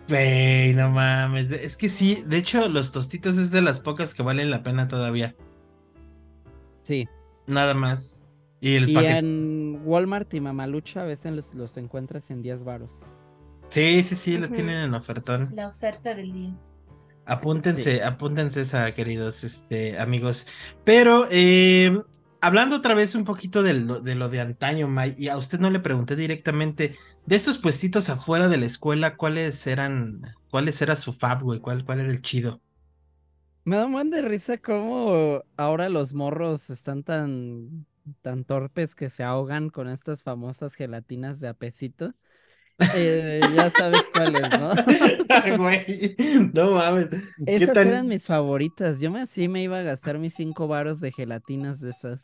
[0.10, 1.52] Güey, no mames.
[1.52, 4.88] Es que sí, de hecho, los tostitos es de las pocas que valen la pena
[4.88, 5.36] todavía.
[6.84, 7.08] Sí.
[7.45, 8.28] Nada más.
[8.60, 13.00] Y el Y en Walmart y Mamalucha a veces los, los encuentras en 10 varos.
[13.69, 15.50] Sí, sí, sí, los tienen en ofertón.
[15.52, 16.54] La oferta del día.
[17.26, 20.48] Apúntense, apúntense esa, queridos este, amigos.
[20.84, 22.02] Pero eh,
[22.41, 25.60] hablando otra vez un poquito de lo de, lo de antaño, May, y a usted
[25.60, 30.95] no le pregunté directamente, de esos puestitos afuera de la escuela, ¿cuáles eran, cuáles era
[30.95, 31.60] su fab, güey?
[31.60, 32.62] ¿Cuál, cuál era el chido?
[33.65, 37.86] Me da un buen de risa cómo ahora los morros están tan,
[38.21, 42.13] tan torpes que se ahogan con estas famosas gelatinas de apesito.
[42.96, 44.72] Eh, ya sabes cuáles, ¿no?
[45.58, 46.15] Güey,
[46.54, 47.10] no mames.
[47.10, 49.00] ¿Qué Esas tan- eran mis favoritas.
[49.00, 52.22] Yo me así me iba a gastar mis cinco varos de gelatinas de esas.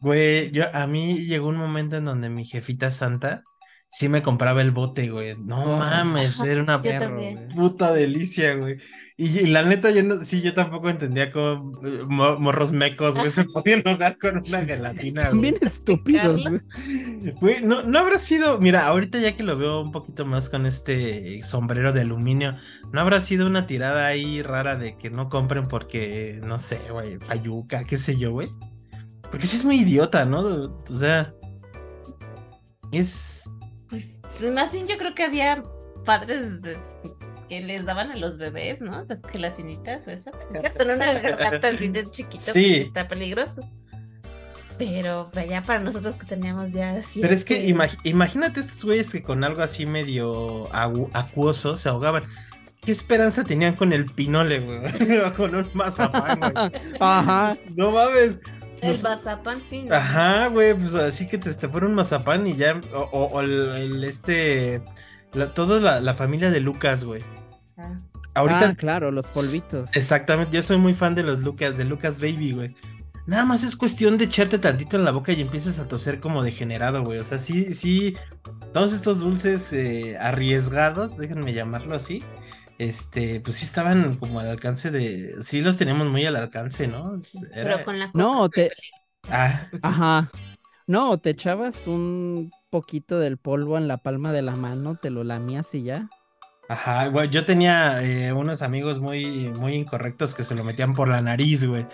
[0.00, 3.42] Güey, yo, a mí llegó un momento en donde mi jefita santa
[3.90, 5.36] sí me compraba el bote, güey.
[5.36, 5.78] No Oh.
[5.78, 7.18] mames, era una Perro,
[7.54, 8.76] puta delicia, güey.
[9.16, 13.18] Y, y la neta, yo no, sí, yo tampoco entendía cómo eh, mo- morros mecos,
[13.18, 15.40] güey, se podían ahogar con una gelatina, güey.
[15.42, 16.40] bien estúpidos.
[17.40, 20.64] Güey, no, no habrá sido, mira, ahorita ya que lo veo un poquito más con
[20.64, 22.56] este sombrero de aluminio,
[22.92, 27.18] no habrá sido una tirada ahí rara de que no compren porque, no sé, güey,
[27.18, 28.48] payuca, qué sé yo, güey.
[29.30, 30.38] Porque sí es muy idiota, ¿no?
[30.40, 31.34] O sea,
[32.92, 33.29] es...
[34.40, 35.62] Pues más bien yo creo que había
[36.04, 36.78] padres de-
[37.48, 39.04] que les daban a los bebés, ¿no?
[39.08, 40.30] Las gelatinitas o eso.
[40.76, 42.62] Son una garganta así de chiquito Sí.
[42.62, 43.60] que está peligroso.
[44.78, 47.20] Pero ya para nosotros que teníamos ya así.
[47.20, 50.74] Pero es que imag- imagínate estos güeyes que con algo así medio
[51.14, 52.22] acuoso se ahogaban.
[52.82, 54.80] ¿Qué esperanza tenían con el pinole, güey?
[55.36, 56.82] Con un mazapán, güey.
[56.98, 57.54] Ajá.
[57.76, 58.38] No mames.
[58.82, 59.82] El nos- mazapán sí.
[59.82, 59.94] ¿no?
[59.94, 63.40] Ajá, güey, pues así que te, te fuera un mazapán y ya, o, o- o
[63.40, 64.82] el, el, este,
[65.32, 67.22] la, toda la, la familia de Lucas, güey.
[67.76, 67.96] Ah.
[68.34, 69.90] Ahorita, Ah, claro, los polvitos.
[69.94, 72.76] exactamente, yo soy muy fan de los Lucas, de Lucas Baby, güey.
[73.26, 76.42] Nada más es cuestión de echarte tantito en la boca y empiezas a toser como
[76.42, 77.18] degenerado, güey.
[77.18, 78.16] O sea, sí, sí,
[78.72, 82.24] todos estos dulces eh, arriesgados, déjenme llamarlo así,
[82.80, 87.20] este, pues sí estaban como al alcance de, sí los teníamos muy al alcance, ¿no?
[87.52, 88.70] Era- Pero con la No, te-
[89.28, 90.30] Ah, Ajá.
[90.86, 95.24] No, te echabas un poquito del polvo en la palma de la mano, te lo
[95.24, 96.08] lamías y ya.
[96.70, 101.08] Ajá, güey, yo tenía eh, unos amigos muy, muy incorrectos que se lo metían por
[101.08, 101.84] la nariz, güey.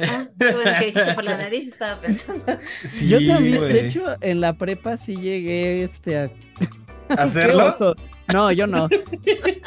[0.00, 2.44] Ah, bueno que dijiste por la nariz estaba pensando.
[2.84, 3.72] Sí, Yo también, güey.
[3.72, 6.28] de hecho, en la prepa sí llegué este a
[7.08, 7.74] ¿Qué ¿Hacerlo?
[8.32, 8.88] No, yo no.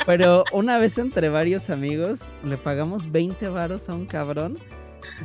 [0.06, 4.58] Pero una vez entre varios amigos le pagamos 20 varos a un cabrón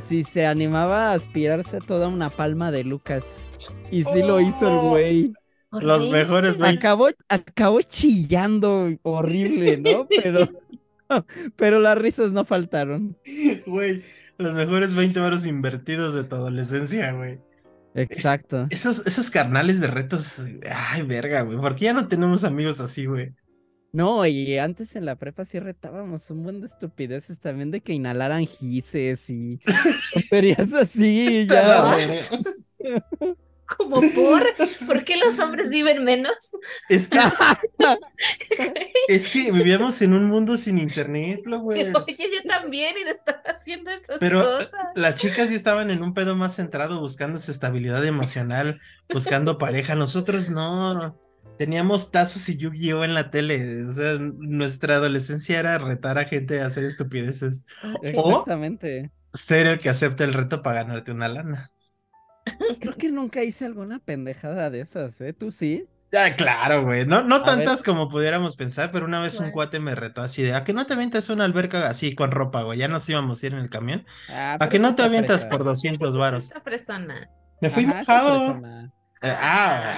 [0.07, 3.25] si se animaba a aspirarse toda una palma de Lucas.
[3.91, 4.89] Y sí lo hizo el Oh.
[4.89, 5.33] güey.
[5.71, 10.07] Los mejores veinte- Acabó, acabó chillando horrible, ¿no?
[10.23, 10.47] Pero,
[11.55, 13.17] pero las risas no faltaron.
[13.65, 14.03] Güey,
[14.37, 17.39] los mejores 20 varos invertidos de tu adolescencia, güey.
[17.95, 18.67] Exacto.
[18.69, 21.57] Esos, esos carnales de retos, ay, verga, güey.
[21.57, 23.33] ¿Por qué ya no tenemos amigos así, güey?
[23.93, 27.93] No, y antes en la prepa sí retábamos un buen de estupideces también de que
[27.93, 29.59] inhalaran gises y
[30.13, 31.95] tonterías así, ya.
[33.65, 34.43] Como por,
[34.87, 36.35] ¿por qué los hombres viven menos?
[36.89, 37.19] Es que,
[39.07, 41.81] es que vivíamos en un mundo sin internet, lo güey.
[41.81, 44.69] Oye, yo también y no estaba haciendo esas Pero cosas.
[44.95, 49.95] las chicas sí estaban en un pedo más centrado, buscando esa estabilidad emocional, buscando pareja.
[49.95, 51.19] Nosotros no.
[51.57, 53.85] Teníamos tazos y Yu-Gi-Oh en la tele.
[53.85, 57.63] O sea, nuestra adolescencia era retar a gente a hacer estupideces.
[57.83, 59.11] O- Exactamente.
[59.33, 61.71] Ser el que acepta el reto para ganarte una lana.
[62.79, 65.33] Creo que nunca hice alguna pendejada de esas, ¿eh?
[65.33, 65.87] ¿Tú sí?
[66.11, 67.05] Ya, claro, güey.
[67.07, 67.85] No, no A tantas ver.
[67.85, 70.85] como pudiéramos pensar, pero una vez un cuate me retó así de, ¿a que no
[70.85, 72.77] te avientas una alberca así con ropa, güey?
[72.77, 74.05] Ya nos íbamos a ir en el camión.
[74.29, 76.43] Ah, ¿A que no te avientas por 200 varos?
[76.45, 77.29] Esta persona.
[77.61, 78.45] Me fui Ajá, mojado.
[78.45, 78.91] fresona.
[79.23, 79.97] Eh, ah,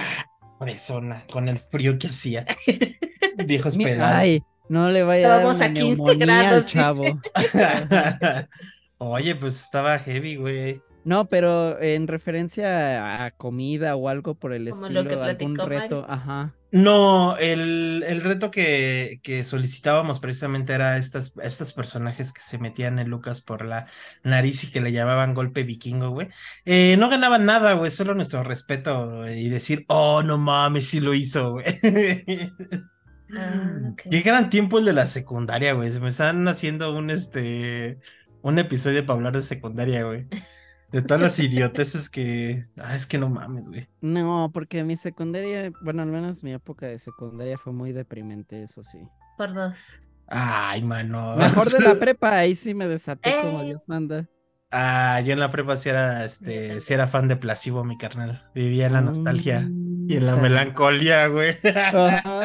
[0.58, 2.46] fresona, con el frío que hacía.
[3.46, 4.16] Viejos pelados.
[4.16, 7.04] Ay, no le vaya a dar Estábamos una a 15 neumonía al grados, chavo.
[8.98, 10.80] Oye, pues estaba heavy, güey.
[11.06, 15.56] No, pero en referencia a comida o algo por el Como lo estilo, que algún
[15.56, 16.10] reto, Mario.
[16.10, 16.54] ajá.
[16.72, 22.98] No, el, el reto que, que solicitábamos precisamente era estas, estos personajes que se metían
[22.98, 23.86] en Lucas por la
[24.24, 26.28] nariz y que le llamaban golpe vikingo, güey.
[26.64, 31.14] Eh, no ganaban nada, güey, solo nuestro respeto y decir, oh, no mames, sí lo
[31.14, 31.66] hizo, güey.
[33.34, 33.96] Ah.
[33.96, 35.90] Qué gran tiempo el de la secundaria, güey.
[35.92, 37.98] Se me están haciendo un este
[38.42, 40.28] un episodio para hablar de secundaria, güey.
[40.92, 42.66] De todas las idioteces que.
[42.78, 43.88] Ah, es que no mames, güey.
[44.00, 48.82] No, porque mi secundaria, bueno, al menos mi época de secundaria fue muy deprimente, eso
[48.82, 48.98] sí.
[49.36, 50.00] Por dos.
[50.28, 51.36] Ay, mano.
[51.36, 53.66] Mejor de la prepa, ahí sí me desaté como Eh.
[53.66, 54.28] Dios manda.
[54.72, 58.50] Ah, yo en la prepa sí era, este, sí era fan de Placebo, mi carnal.
[58.54, 59.68] Vivía en la nostalgia
[60.08, 61.56] y en la Mm, melancolía, güey.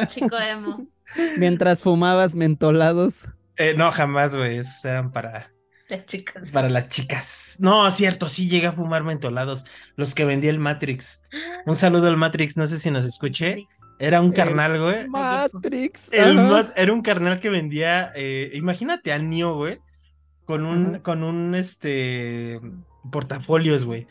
[0.06, 0.86] Chico emo.
[1.36, 3.24] Mientras fumabas mentolados.
[3.56, 4.58] Eh, no, jamás, güey.
[4.58, 5.51] Esos eran para,
[5.92, 6.50] Las chicas.
[6.50, 7.56] para las chicas.
[7.58, 9.64] No, cierto, sí llegué a fumar mentolados.
[9.96, 11.22] Los que vendía el Matrix.
[11.66, 13.66] Un saludo al Matrix, no sé si nos escuché.
[13.98, 15.06] Era un carnal, güey.
[15.08, 16.12] Matrix.
[16.12, 16.48] El ajá.
[16.48, 19.78] Mat- era un carnal que vendía, eh, imagínate a Neo, güey,
[20.44, 22.60] con un, con un, este,
[23.12, 24.08] portafolios, güey.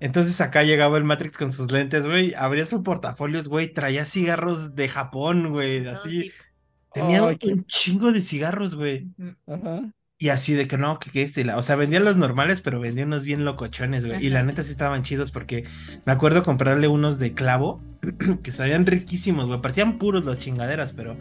[0.00, 4.74] Entonces acá llegaba el Matrix con sus lentes, güey, abría su portafolios, güey, traía cigarros
[4.74, 6.32] de Japón, güey, así.
[6.92, 9.06] Tenía un chingo de cigarros, güey.
[9.46, 9.82] Ajá.
[10.20, 13.08] Y así de que no, que, que este, o sea, vendían los normales, pero vendían
[13.08, 14.26] unos bien locochones, güey.
[14.26, 15.62] Y la neta sí estaban chidos porque
[16.06, 17.80] me acuerdo comprarle unos de clavo
[18.42, 19.60] que sabían riquísimos, güey.
[19.60, 21.16] Parecían puros las chingaderas, pero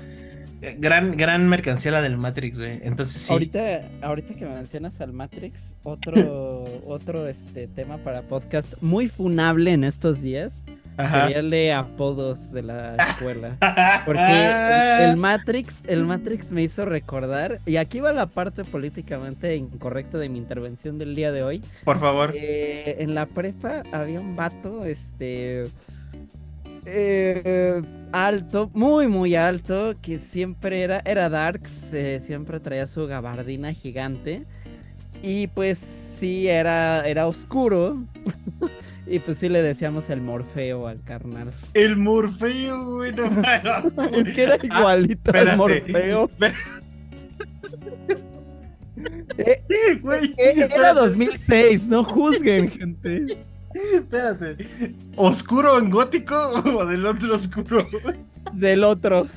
[0.63, 2.79] eh, gran, gran mercancía la del Matrix, güey.
[2.81, 3.31] Entonces sí.
[3.31, 9.83] Ahorita, ahorita que mencionas al Matrix, otro, otro este tema para podcast muy funable en
[9.83, 10.63] estos días
[10.97, 13.57] Sería el de apodos de la escuela.
[14.05, 20.17] Porque el, Matrix, el Matrix me hizo recordar, y aquí va la parte políticamente incorrecta
[20.17, 21.61] de mi intervención del día de hoy.
[21.83, 22.33] Por favor.
[22.35, 25.65] Eh, en la prepa había un vato, este.
[26.89, 27.81] Eh,
[28.13, 34.43] alto, muy muy alto, que siempre era, era Darks, eh, siempre traía su gabardina gigante.
[35.21, 38.03] Y pues sí, era, era oscuro.
[39.09, 41.53] Y pues sí le decíamos el Morfeo al carnal.
[41.73, 43.25] El Morfeo, güey, no
[44.11, 46.29] Es que era igualito al Morfeo.
[49.37, 53.45] Eh, güey, eh, era 2006, no juzguen, gente.
[53.93, 54.57] Espérate,
[55.15, 57.85] ¿oscuro en gótico o del otro oscuro?
[58.53, 59.27] Del otro.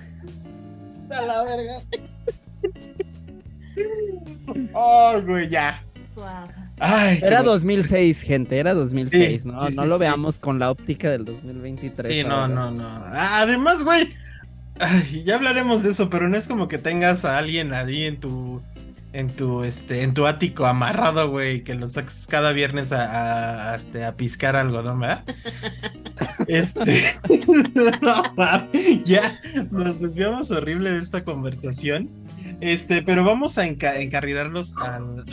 [1.11, 1.83] A la verga.
[4.73, 5.85] Oh, güey, ya
[6.81, 9.69] era 2006, gente, era 2006, ¿no?
[9.71, 12.07] no lo veamos con la óptica del 2023.
[12.07, 12.89] Sí, no, no, no.
[13.05, 14.15] Además, güey,
[15.25, 18.63] ya hablaremos de eso, pero no es como que tengas a alguien ahí en tu
[19.13, 23.77] en tu este en tu ático amarrado, güey, que lo saques cada viernes a, a,
[23.77, 25.25] este, a piscar algodón, ¿verdad?
[26.49, 27.05] este
[28.03, 28.23] no,
[29.05, 29.41] ya
[29.71, 32.09] nos desviamos horrible de esta conversación.
[32.61, 35.25] Este, pero vamos a encarrilarlos al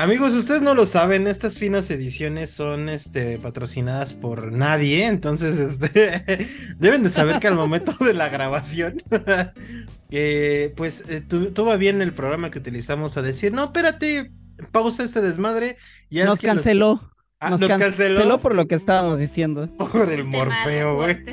[0.00, 6.48] Amigos, ustedes no lo saben, estas finas ediciones son este, patrocinadas por nadie, entonces este,
[6.78, 9.02] deben de saber que al momento de la grabación,
[10.10, 14.32] eh, pues eh, tuvo bien el programa que utilizamos a decir, no, espérate,
[14.72, 15.76] pausa este desmadre.
[16.08, 17.12] Ya nos canceló.
[17.38, 19.68] Ah, nos, canceló, por lo que estábamos diciendo.
[19.76, 21.24] Por el morfeo, güey.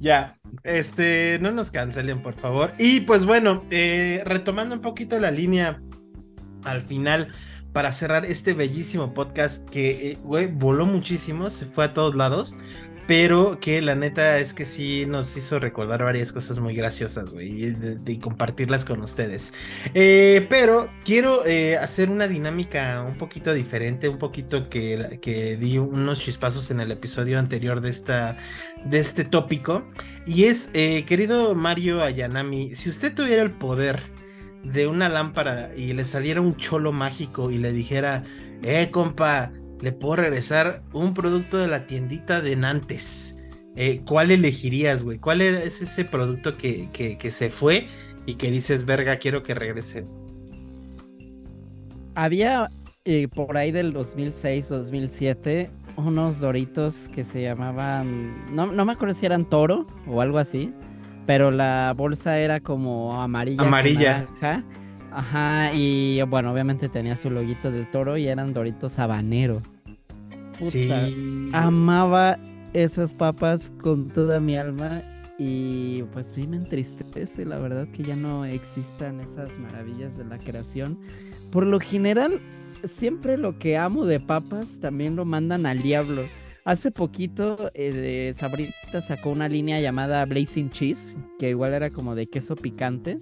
[0.00, 2.74] ya, este, no nos cancelen, por favor.
[2.78, 5.80] Y pues bueno, eh, retomando un poquito la línea
[6.66, 7.32] al final
[7.76, 12.56] para cerrar este bellísimo podcast que, eh, güey, voló muchísimo, se fue a todos lados,
[13.06, 17.76] pero que la neta es que sí nos hizo recordar varias cosas muy graciosas, güey,
[18.06, 19.52] y, compartirlas con ustedes.
[19.92, 25.76] Eh, pero quiero eh, hacer una dinámica un poquito diferente, un poquito que, que di
[25.76, 28.38] unos chispazos en el episodio anterior de, esta,
[28.86, 29.86] de este tópico,
[30.26, 30.68] y es,
[31.06, 34.02] querido Mario Ayanami, si usted tuviera el poder,
[34.72, 38.24] de una lámpara y le saliera un cholo mágico y le dijera,
[38.62, 43.36] eh, compa, le puedo regresar un producto de la tiendita de Nantes.
[43.76, 45.18] Eh, ¿Cuál elegirías, güey?
[45.18, 47.86] ¿Cuál es ese producto que, que, se fue
[48.24, 50.04] y que dices, verga, quiero que regrese?
[52.14, 52.70] Había
[53.04, 59.14] eh, por ahí del 2006, 2007, unos doritos que se llamaban, no, no me acuerdo
[59.14, 60.72] si eran toro o algo así
[61.26, 63.62] pero la bolsa era como amarilla.
[63.62, 64.26] Amarilla.
[65.12, 69.62] Ajá, y bueno, obviamente tenía su loguito del toro y eran doritos habanero.
[70.62, 70.90] sí.
[71.52, 72.38] Amaba
[72.72, 75.02] esas papas con toda mi alma
[75.38, 80.38] y pues sí me entristece la verdad que ya no existan esas maravillas de la
[80.38, 80.98] creación.
[81.50, 82.40] Por lo general,
[82.84, 86.24] siempre lo que amo de papas también lo mandan al diablo.
[86.66, 92.26] Hace poquito eh, Sabrita sacó una línea llamada Blazing Cheese, que igual era como de
[92.26, 93.20] queso picante,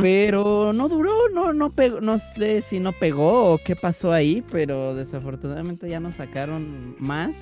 [0.00, 4.44] pero no duró, no, no pegó, no sé si no pegó o qué pasó ahí,
[4.52, 7.34] pero desafortunadamente ya no sacaron más.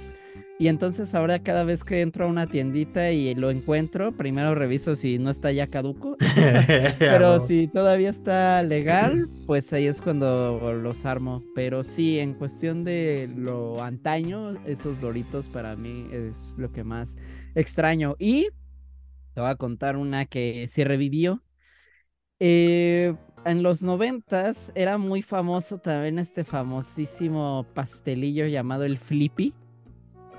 [0.61, 4.97] Y entonces ahora cada vez que entro a una tiendita y lo encuentro, primero reviso
[4.97, 6.17] si no está ya caduco.
[6.99, 11.45] Pero si todavía está legal, pues ahí es cuando los armo.
[11.55, 17.15] Pero sí, en cuestión de lo antaño, esos doritos para mí es lo que más
[17.55, 18.17] extraño.
[18.19, 18.49] Y
[19.35, 21.41] te voy a contar una que sí revivió.
[22.41, 23.15] Eh,
[23.45, 29.55] en los noventas era muy famoso también este famosísimo pastelillo llamado el Flippy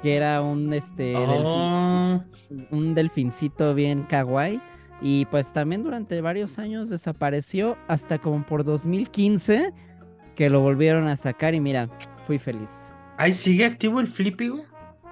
[0.01, 2.23] que era un este oh.
[2.71, 4.61] un delfincito bien kawaii
[5.01, 9.73] y pues también durante varios años desapareció hasta como por 2015
[10.35, 11.89] que lo volvieron a sacar y mira,
[12.25, 12.69] fui feliz.
[13.17, 14.53] ¿Ahí sigue activo el Flippy?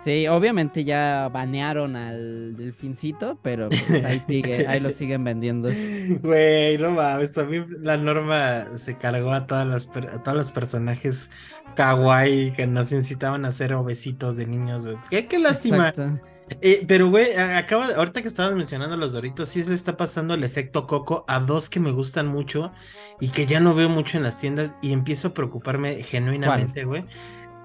[0.07, 5.67] Sí, obviamente ya banearon al delfincito, pero pues ahí sigue, ahí lo siguen vendiendo.
[6.23, 10.51] Güey, no mames, también la norma se cargó a todas las per- a todos los
[10.53, 11.29] personajes
[11.75, 14.97] kawaii que nos incitaban a ser obesitos de niños, güey.
[15.09, 15.89] Qué, qué lástima.
[15.89, 16.21] Exacto.
[16.61, 19.97] Eh, pero, güey, acaba de- ahorita que estabas mencionando los Doritos, sí se le está
[19.97, 22.71] pasando el efecto Coco a dos que me gustan mucho
[23.19, 27.03] y que ya no veo mucho en las tiendas y empiezo a preocuparme genuinamente, güey.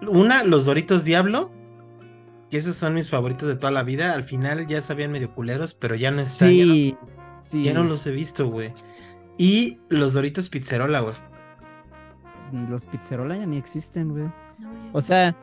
[0.08, 1.52] Una, los Doritos Diablo,
[2.52, 4.12] que esos son mis favoritos de toda la vida.
[4.12, 6.52] Al final ya sabían medio culeros, pero ya no están.
[6.54, 6.96] ya no- Sí,
[7.40, 7.62] sí.
[7.64, 8.72] ya no los he visto, güey.
[9.38, 11.14] Y los Doritos Pizzerola, güey.
[12.68, 14.24] Los pizzerola ya ni existen, güey.
[14.58, 15.34] Ya O sea,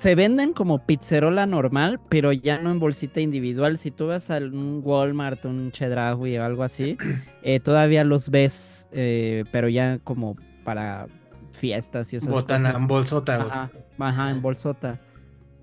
[0.00, 3.76] se venden como pizzerola normal, pero ya no en bolsita individual.
[3.76, 6.96] Si tú vas a un Walmart, un Chedraui o algo así,
[7.42, 11.06] eh, todavía los ves, eh, pero ya como para
[11.52, 12.88] fiestas y esas Botana, cosas.
[12.88, 13.48] bolsota, güey.
[13.50, 14.98] Ajá, ajá, en bolsota.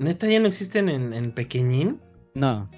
[0.02, 2.00] Neta, ya no existen en, en pequeñín.
[2.34, 2.70] No.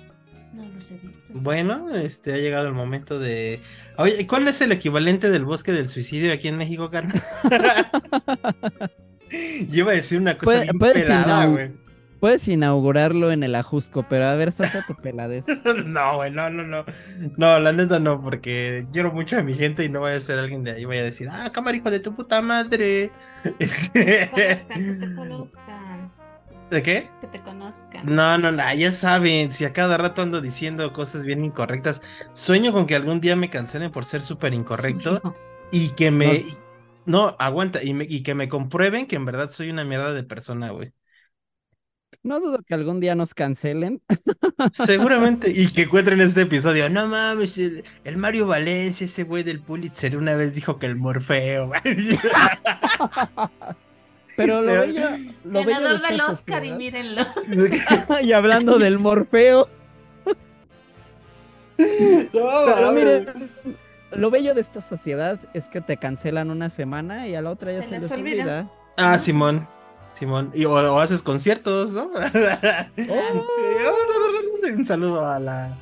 [0.54, 1.18] No los he visto.
[1.30, 3.60] Bueno, este ha llegado el momento de.
[3.98, 7.24] Oye, ¿cuál es el equivalente del bosque del suicidio aquí en México, carnal?
[9.70, 11.72] Yo iba a decir una cosa Puede- bien puedes pelada, güey.
[12.20, 15.44] Puedes inaugurarlo en el Ajusco, pero a ver, saca tu peladez.
[15.86, 16.86] No, güey, no, no, no.
[17.36, 20.40] No, la neta no, porque quiero mucho a mi gente y no voy a ser
[20.40, 20.86] alguien de ahí.
[20.86, 23.12] Voy a decir, ah, cámara, hijo de tu puta madre.
[23.60, 24.30] Este...
[24.32, 25.83] Conozcan, que te conozcan.
[26.70, 27.09] ¿De qué?
[27.20, 28.05] Que te conozcan.
[28.05, 32.01] No, no, no, ya saben, si a cada rato ando diciendo cosas bien incorrectas,
[32.34, 35.36] sueño con que algún día me cancelen por ser súper incorrecto Sueño.
[35.72, 36.28] y que me...
[36.28, 36.59] Nos-
[37.05, 40.24] No, aguanta, y, me- y que me comprueben que en verdad soy una mierda de
[40.24, 40.93] persona, güey.
[42.24, 44.01] No dudo que algún día nos cancelen.
[44.70, 46.89] Seguramente, y que encuentren este episodio.
[46.89, 50.95] No mames, el, el Mario Valencia, ese güey del Pulitzer, una vez dijo que el
[50.95, 51.72] Morfeo.
[54.36, 55.10] Pero lo bello,
[55.44, 57.22] lo bello de Ganador esta del Oscar y mírenlo.
[58.22, 59.70] y hablando del Morfeo.
[61.78, 63.52] No, Pero miren,
[64.12, 67.72] lo bello de esta sociedad es que te cancelan una semana y a la otra
[67.72, 68.44] ya Se se, les olvida.
[68.44, 68.72] olvida.
[68.98, 69.68] Ah, Simón.
[70.14, 70.52] Simón.
[70.54, 72.12] Y, o, o haces conciertos, ¿no?
[74.76, 75.78] Un saludo a la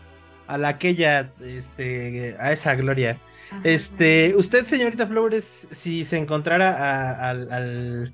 [0.47, 3.17] a la aquella, este, a esa gloria.
[3.51, 3.61] Ajá.
[3.63, 8.13] Este, usted, señorita Flores, si se encontrara a- al, al,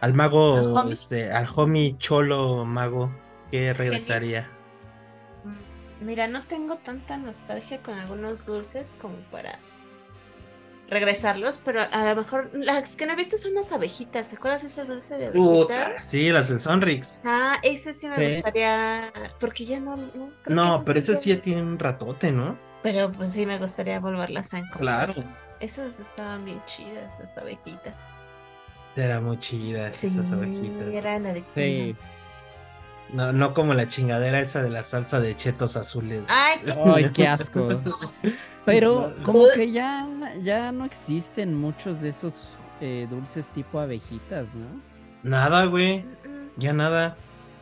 [0.00, 0.92] al mago, ¿Al homie?
[0.94, 3.10] este, al homie cholo mago,
[3.50, 4.48] ¿qué regresaría?
[5.44, 9.58] Mm, Mira, no tengo tanta nostalgia con algunos dulces como para
[10.88, 14.28] regresarlos, pero a lo mejor las que no he visto son las abejitas.
[14.28, 16.06] ¿Te acuerdas ese dulce de abejitas?
[16.06, 17.18] Sí, las del Sonrix.
[17.24, 18.36] Ah, ese sí me Sí.
[18.36, 19.96] gustaría, porque ya no.
[19.96, 22.56] No, que No, ese pero sí esas sí ya- tienen un ratote, ¿no?
[22.82, 25.12] Pero pues sí me gustaría volverlas a encontrar.
[25.12, 25.28] Claro.
[25.60, 27.94] Esas estaban bien chidas, las abejitas.
[28.98, 30.88] Eran muy chidas esas Sí, abejitas.
[30.92, 31.98] eran adictivas.
[33.12, 36.22] No, no como la chingadera esa de la salsa de chetos azules.
[36.28, 37.68] Ay, Ay, qué asco.
[38.66, 40.06] Pero como que ya,
[40.42, 42.40] ya no existen muchos de esos
[42.82, 44.66] eh, dulces tipo abejitas, ¿no?
[45.22, 46.04] Nada, güey.
[46.58, 47.16] Ya nada.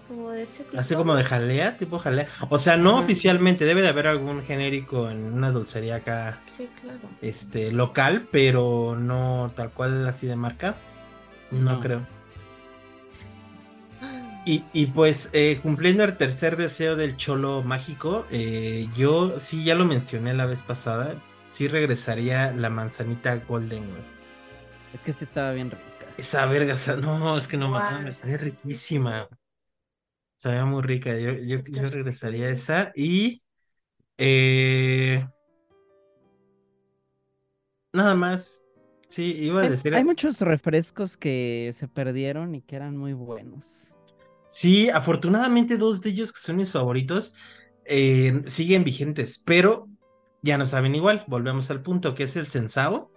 [0.08, 0.80] como de ese tipo.
[0.80, 2.26] Así como de jalea, tipo jalea.
[2.48, 3.00] O sea, no Ajá.
[3.04, 6.98] oficialmente, debe de haber algún genérico en una dulcería acá, Sí, claro.
[7.22, 10.74] este, local, pero no tal cual así de marca.
[11.50, 11.80] No, No.
[11.80, 12.06] creo.
[14.44, 19.74] Y, y pues, eh, cumpliendo el tercer deseo del cholo mágico, eh, yo sí ya
[19.74, 24.02] lo mencioné la vez pasada, sí regresaría la manzanita golden, güey.
[24.92, 26.06] Es que sí estaba bien rica.
[26.18, 28.36] Esa verga, no, es que no Guau, mames, sí.
[28.38, 29.28] riquísima.
[30.36, 31.18] Sabía muy rica.
[31.18, 32.92] Yo, yo, yo regresaría a esa.
[32.94, 33.42] Y
[34.18, 35.26] eh,
[37.92, 38.65] nada más.
[39.16, 39.94] Sí, iba a Hay, decir.
[39.94, 43.86] hay muchos refrescos que se perdieron y que eran muy buenos.
[44.46, 47.34] Sí, afortunadamente dos de ellos que son mis favoritos
[47.86, 49.88] eh, siguen vigentes, pero
[50.42, 51.24] ya no saben igual.
[51.28, 53.10] Volvemos al punto, que es el Sensao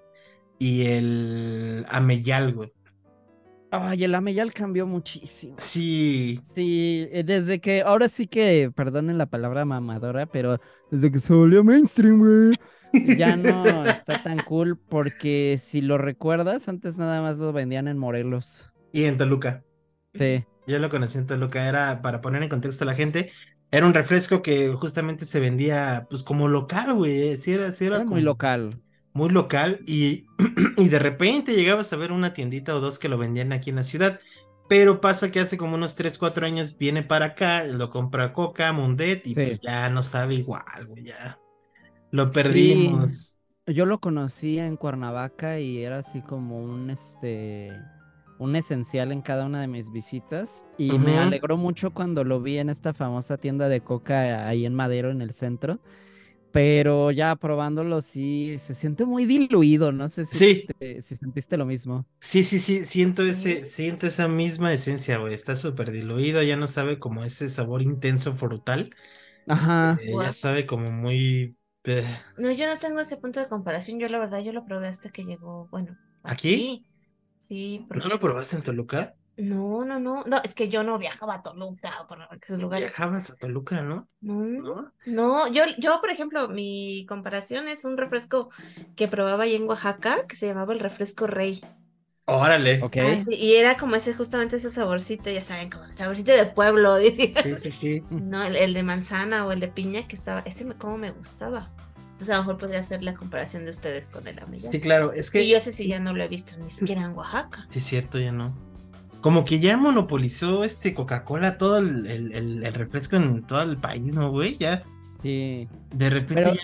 [0.58, 2.72] y el Ameyal, güey.
[3.70, 5.56] Ay, el Ameyal cambió muchísimo.
[5.58, 11.20] Sí, Sí, eh, desde que, ahora sí que, perdonen la palabra mamadora, pero desde que
[11.20, 12.58] se volvió mainstream, güey,
[13.06, 17.98] ya no está tan cool porque si lo recuerdas, antes nada más lo vendían en
[17.98, 18.70] Morelos.
[18.92, 19.64] y en Toluca.
[20.14, 23.32] Sí, Yo lo conocí en Toluca, era, para poner en contexto a la gente,
[23.72, 27.98] era un refresco que justamente se vendía, pues, como local, güey, sí era, sí era
[27.98, 28.82] era muy local.
[29.14, 30.26] muy local, y,
[30.78, 33.78] y de repente llegabas a ver una tiendita o dos que lo vendían aquí en
[33.78, 34.20] la ciudad,
[34.70, 38.72] pero pasa que hace como unos 3, 4 años viene para acá, lo compra Coca,
[38.74, 39.42] Mundet, y Sí.
[39.42, 41.40] pues ya no sabe igual, güey, ya
[42.12, 43.36] lo perdimos.
[43.68, 47.72] Yo lo conocí en Cuernavaca y era así como un, este,
[48.40, 52.58] un esencial en cada una de mis visitas y me alegró mucho cuando lo vi
[52.58, 55.80] en esta famosa tienda de coca ahí en Madero, en el centro.
[56.52, 59.92] Pero ya probándolo, sí, se siente muy diluido.
[59.92, 60.66] No sé si, Sí.
[60.80, 62.06] te- si sentiste lo mismo.
[62.22, 63.30] Sí, sí, sí, siento Sí.
[63.32, 65.34] ese, siento esa misma esencia, güey.
[65.34, 68.90] Está súper diluido, ya no sabe como ese sabor intenso frutal.
[69.48, 70.00] Ajá.
[70.00, 71.58] eh, ya sabe como muy.
[71.84, 74.00] Eh, No, yo no tengo ese punto de comparación.
[74.00, 76.86] Yo la verdad, yo lo probé hasta que llegó, bueno, ¿Aquí?
[77.40, 79.16] Sí, ¿No lo probaste en Toluca?
[79.38, 82.88] No, no, no, no, es que yo no viajaba a Toluca por esos lugares.
[82.88, 84.10] Viajabas a Toluca, ¿no?
[84.22, 84.92] No, ¿No?
[85.06, 88.50] no, yo, yo, por ejemplo, mi comparación es un refresco
[88.98, 91.62] que probaba ahí en Oaxaca, que se llamaba el refresco Rey.
[92.38, 92.82] Órale.
[92.82, 92.98] Ok.
[92.98, 96.96] Ah, sí, y era como ese, justamente ese saborcito, ya saben, como saborcito de pueblo,
[96.98, 97.42] diría.
[97.44, 98.04] Sí, sí, sí.
[98.10, 101.12] No, el, el de manzana o el de piña que estaba, ese me, como me
[101.12, 101.70] gustaba.
[102.12, 104.72] Entonces a lo mejor podría hacer la comparación de ustedes con el amillán.
[104.72, 105.42] Sí, claro, es que.
[105.44, 107.66] Y yo ese sí ya no lo he visto ni siquiera en Oaxaca.
[107.70, 108.54] Sí, es cierto, ya no.
[109.22, 113.78] Como que ya monopolizó este Coca-Cola todo el, el- el- el refresco en todo el
[113.78, 114.58] país, ¿no, güey?
[114.58, 114.84] Ya,
[115.22, 115.68] Sí.
[115.94, 116.62] de repente Pero- ya.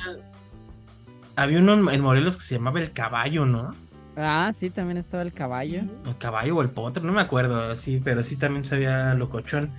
[1.37, 3.75] Había uno en Morelos que se llamaba el caballo, ¿no?
[4.15, 5.81] Ah, sí, también estaba el caballo.
[5.87, 5.99] Sí.
[6.03, 9.75] El caballo o el potro, no me acuerdo, sí, pero sí también sabía locochón.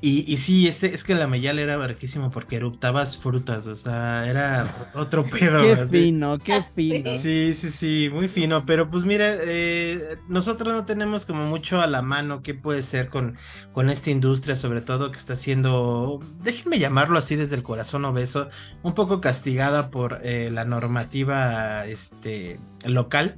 [0.00, 4.28] Y, y sí, este, es que la meyal era barquísimo porque eruptabas frutas, o sea,
[4.28, 5.72] era otro pedo.
[5.72, 5.88] Qué así.
[5.88, 7.18] fino, qué fino.
[7.18, 11.88] Sí, sí, sí, muy fino, pero pues mira, eh, nosotros no tenemos como mucho a
[11.88, 13.36] la mano qué puede ser con,
[13.72, 18.50] con esta industria, sobre todo que está siendo, déjenme llamarlo así desde el corazón obeso,
[18.82, 23.36] un poco castigada por eh, la normativa este, local,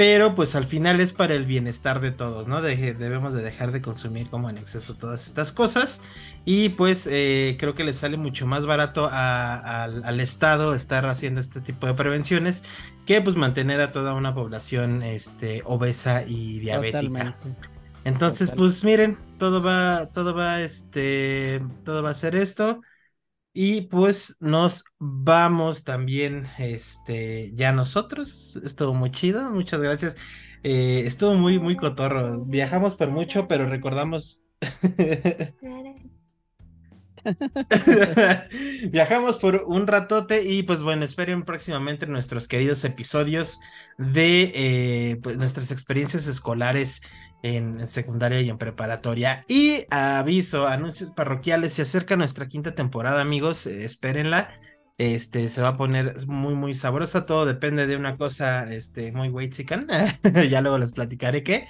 [0.00, 2.62] pero pues al final es para el bienestar de todos, ¿no?
[2.62, 6.02] Debemos de dejar de consumir como en exceso todas estas cosas.
[6.46, 11.04] Y pues eh, creo que le sale mucho más barato a- al, al Estado estar
[11.06, 12.62] haciendo este tipo de prevenciones
[13.04, 17.36] que pues mantener a toda una población este, obesa y diabética.
[17.40, 17.56] Totalmente.
[18.04, 22.80] Entonces, pues miren, todo va, todo va, este, todo va a ser esto.
[23.52, 28.56] Y pues nos vamos también, este, ya nosotros.
[28.64, 30.16] Estuvo muy chido, muchas gracias.
[30.62, 32.44] Eh, estuvo muy, muy cotorro.
[32.44, 34.44] Viajamos por mucho, pero recordamos.
[38.90, 43.60] Viajamos por un ratote y pues bueno, esperen próximamente nuestros queridos episodios
[43.98, 47.02] de eh, pues, nuestras experiencias escolares
[47.42, 49.44] en, secundaria y en preparatoria.
[49.48, 54.50] Y aviso, anuncios parroquiales, se acerca nuestra quinta temporada, amigos, eh, espérenla.
[54.98, 57.24] Este se va a poner muy, muy sabrosa.
[57.24, 59.86] Todo depende de una cosa este, muy weightsican.
[60.50, 61.66] ya luego les platicaré qué.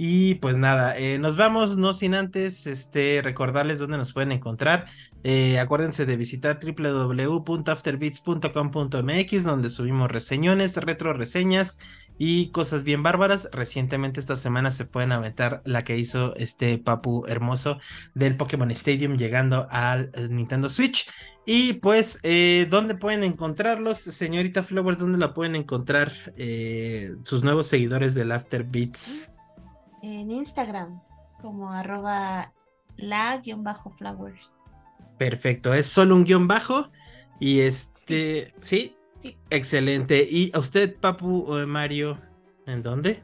[0.00, 4.86] Y pues nada, eh, nos vamos, no sin antes este, recordarles dónde nos pueden encontrar.
[5.24, 11.80] Eh, acuérdense de visitar www.afterbeats.com.mx, donde subimos reseñones, retro reseñas
[12.18, 13.48] y cosas bien bárbaras.
[13.52, 17.78] Recientemente esta semana se pueden aventar la que hizo este papu hermoso
[18.14, 21.08] del Pokémon Stadium llegando al eh, Nintendo Switch.
[21.46, 23.98] Y pues, eh, ¿dónde pueden encontrarlos?
[23.98, 29.32] Señorita Flowers, ¿dónde la pueden encontrar eh, sus nuevos seguidores del After Beats?
[30.02, 31.00] En Instagram,
[31.40, 32.52] como arroba
[32.98, 34.54] la-flowers.
[35.16, 36.90] Perfecto, es solo un guion bajo.
[37.40, 38.97] Y este, ¿sí?
[39.20, 39.36] Sí.
[39.50, 40.26] Excelente.
[40.30, 42.18] ¿Y a usted, Papu o Mario,
[42.66, 43.22] en dónde?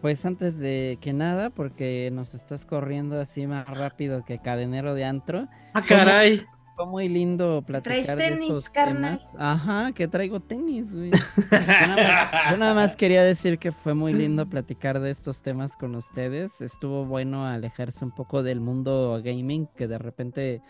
[0.00, 5.04] Pues antes de que nada, porque nos estás corriendo así más rápido que cadenero de
[5.04, 5.48] antro.
[5.72, 6.42] ¡Ah, caray!
[6.76, 9.18] Fue muy lindo platicar de tenis, estos carnal?
[9.18, 9.34] temas.
[9.38, 11.12] Ajá, que traigo tenis, güey.
[11.50, 15.40] Yo nada, más, yo nada más quería decir que fue muy lindo platicar de estos
[15.40, 16.60] temas con ustedes.
[16.60, 20.62] Estuvo bueno alejarse un poco del mundo gaming, que de repente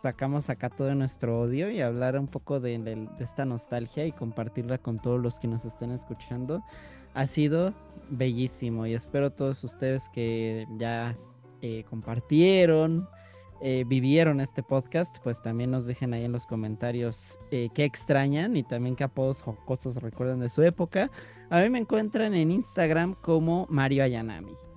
[0.00, 5.00] sacamos acá todo nuestro odio y hablar un poco de, esta nostalgia y compartirla con
[5.00, 6.62] todos los que nos estén escuchando.
[7.14, 7.74] Ha sido
[8.10, 11.16] bellísimo y espero todos ustedes que ya
[11.62, 13.08] eh, compartieron,
[13.60, 18.56] eh, vivieron este podcast, pues también nos dejen ahí en los comentarios eh, qué extrañan
[18.56, 21.10] y también qué apodos jocosos recuerdan de su época.
[21.50, 24.67] A mí me encuentran en Instagram como Mario Ayanami.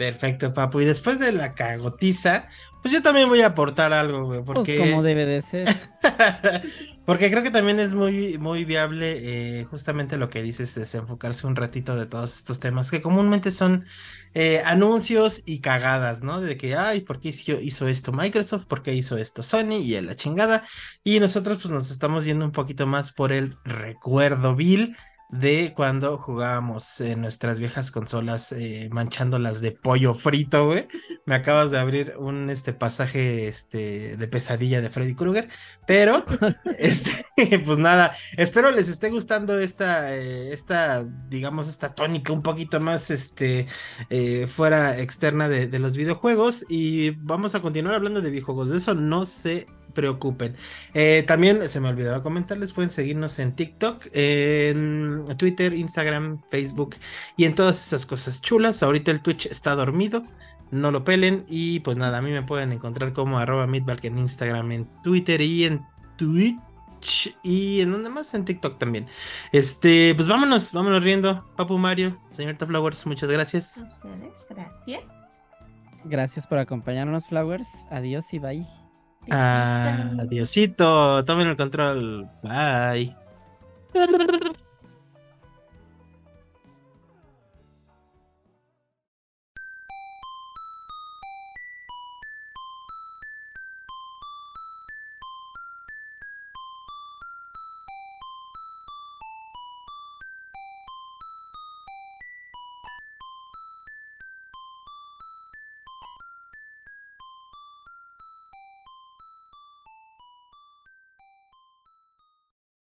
[0.00, 0.80] Perfecto, Papu.
[0.80, 2.48] Y después de la cagotiza,
[2.80, 4.78] pues yo también voy a aportar algo, güey, Pues porque...
[4.78, 5.68] como debe de ser.
[7.04, 11.46] Porque creo que también es muy, muy viable eh, justamente lo que dices, es enfocarse
[11.46, 13.84] un ratito de todos estos temas que comúnmente son
[14.32, 16.40] eh, anuncios y cagadas, ¿no?
[16.40, 18.66] De que, ay, ¿por qué hizo, hizo esto Microsoft?
[18.66, 19.80] ¿Por qué hizo esto Sony?
[19.82, 20.64] Y la chingada.
[21.02, 24.96] Y nosotros pues nos estamos yendo un poquito más por el recuerdo vil
[25.32, 30.88] de cuando jugábamos en nuestras viejas consolas eh, manchándolas de pollo frito, güey.
[31.24, 35.48] Me acabas de abrir un este pasaje este de pesadilla de Freddy Krueger,
[35.86, 36.24] pero
[36.78, 37.26] este
[37.64, 43.10] pues nada, espero les esté gustando esta eh, esta digamos esta tónica un poquito más
[43.10, 43.66] este
[44.10, 48.70] eh, fuera externa de, de los videojuegos y vamos a continuar hablando de videojuegos.
[48.70, 50.56] De eso no se preocupen.
[50.94, 56.96] Eh, también se me olvidaba comentarles, pueden seguirnos en TikTok, en Twitter, Instagram, Facebook
[57.36, 58.82] y en todas esas cosas chulas.
[58.82, 60.24] Ahorita el Twitch está dormido,
[60.70, 64.72] no lo pelen y pues nada, a mí me pueden encontrar como arroba en Instagram,
[64.72, 65.84] en Twitter y en
[66.16, 69.06] Twitch y en donde más en TikTok también.
[69.52, 71.44] Este, pues vámonos, vámonos riendo.
[71.56, 73.78] Papu Mario, señorita Flowers, muchas gracias.
[73.78, 75.02] A ustedes, gracias.
[76.04, 77.68] Gracias por acompañarnos, Flowers.
[77.90, 78.79] Adiós y bye.
[79.28, 82.28] Adiosito, tomen el control.
[82.42, 83.16] Bye.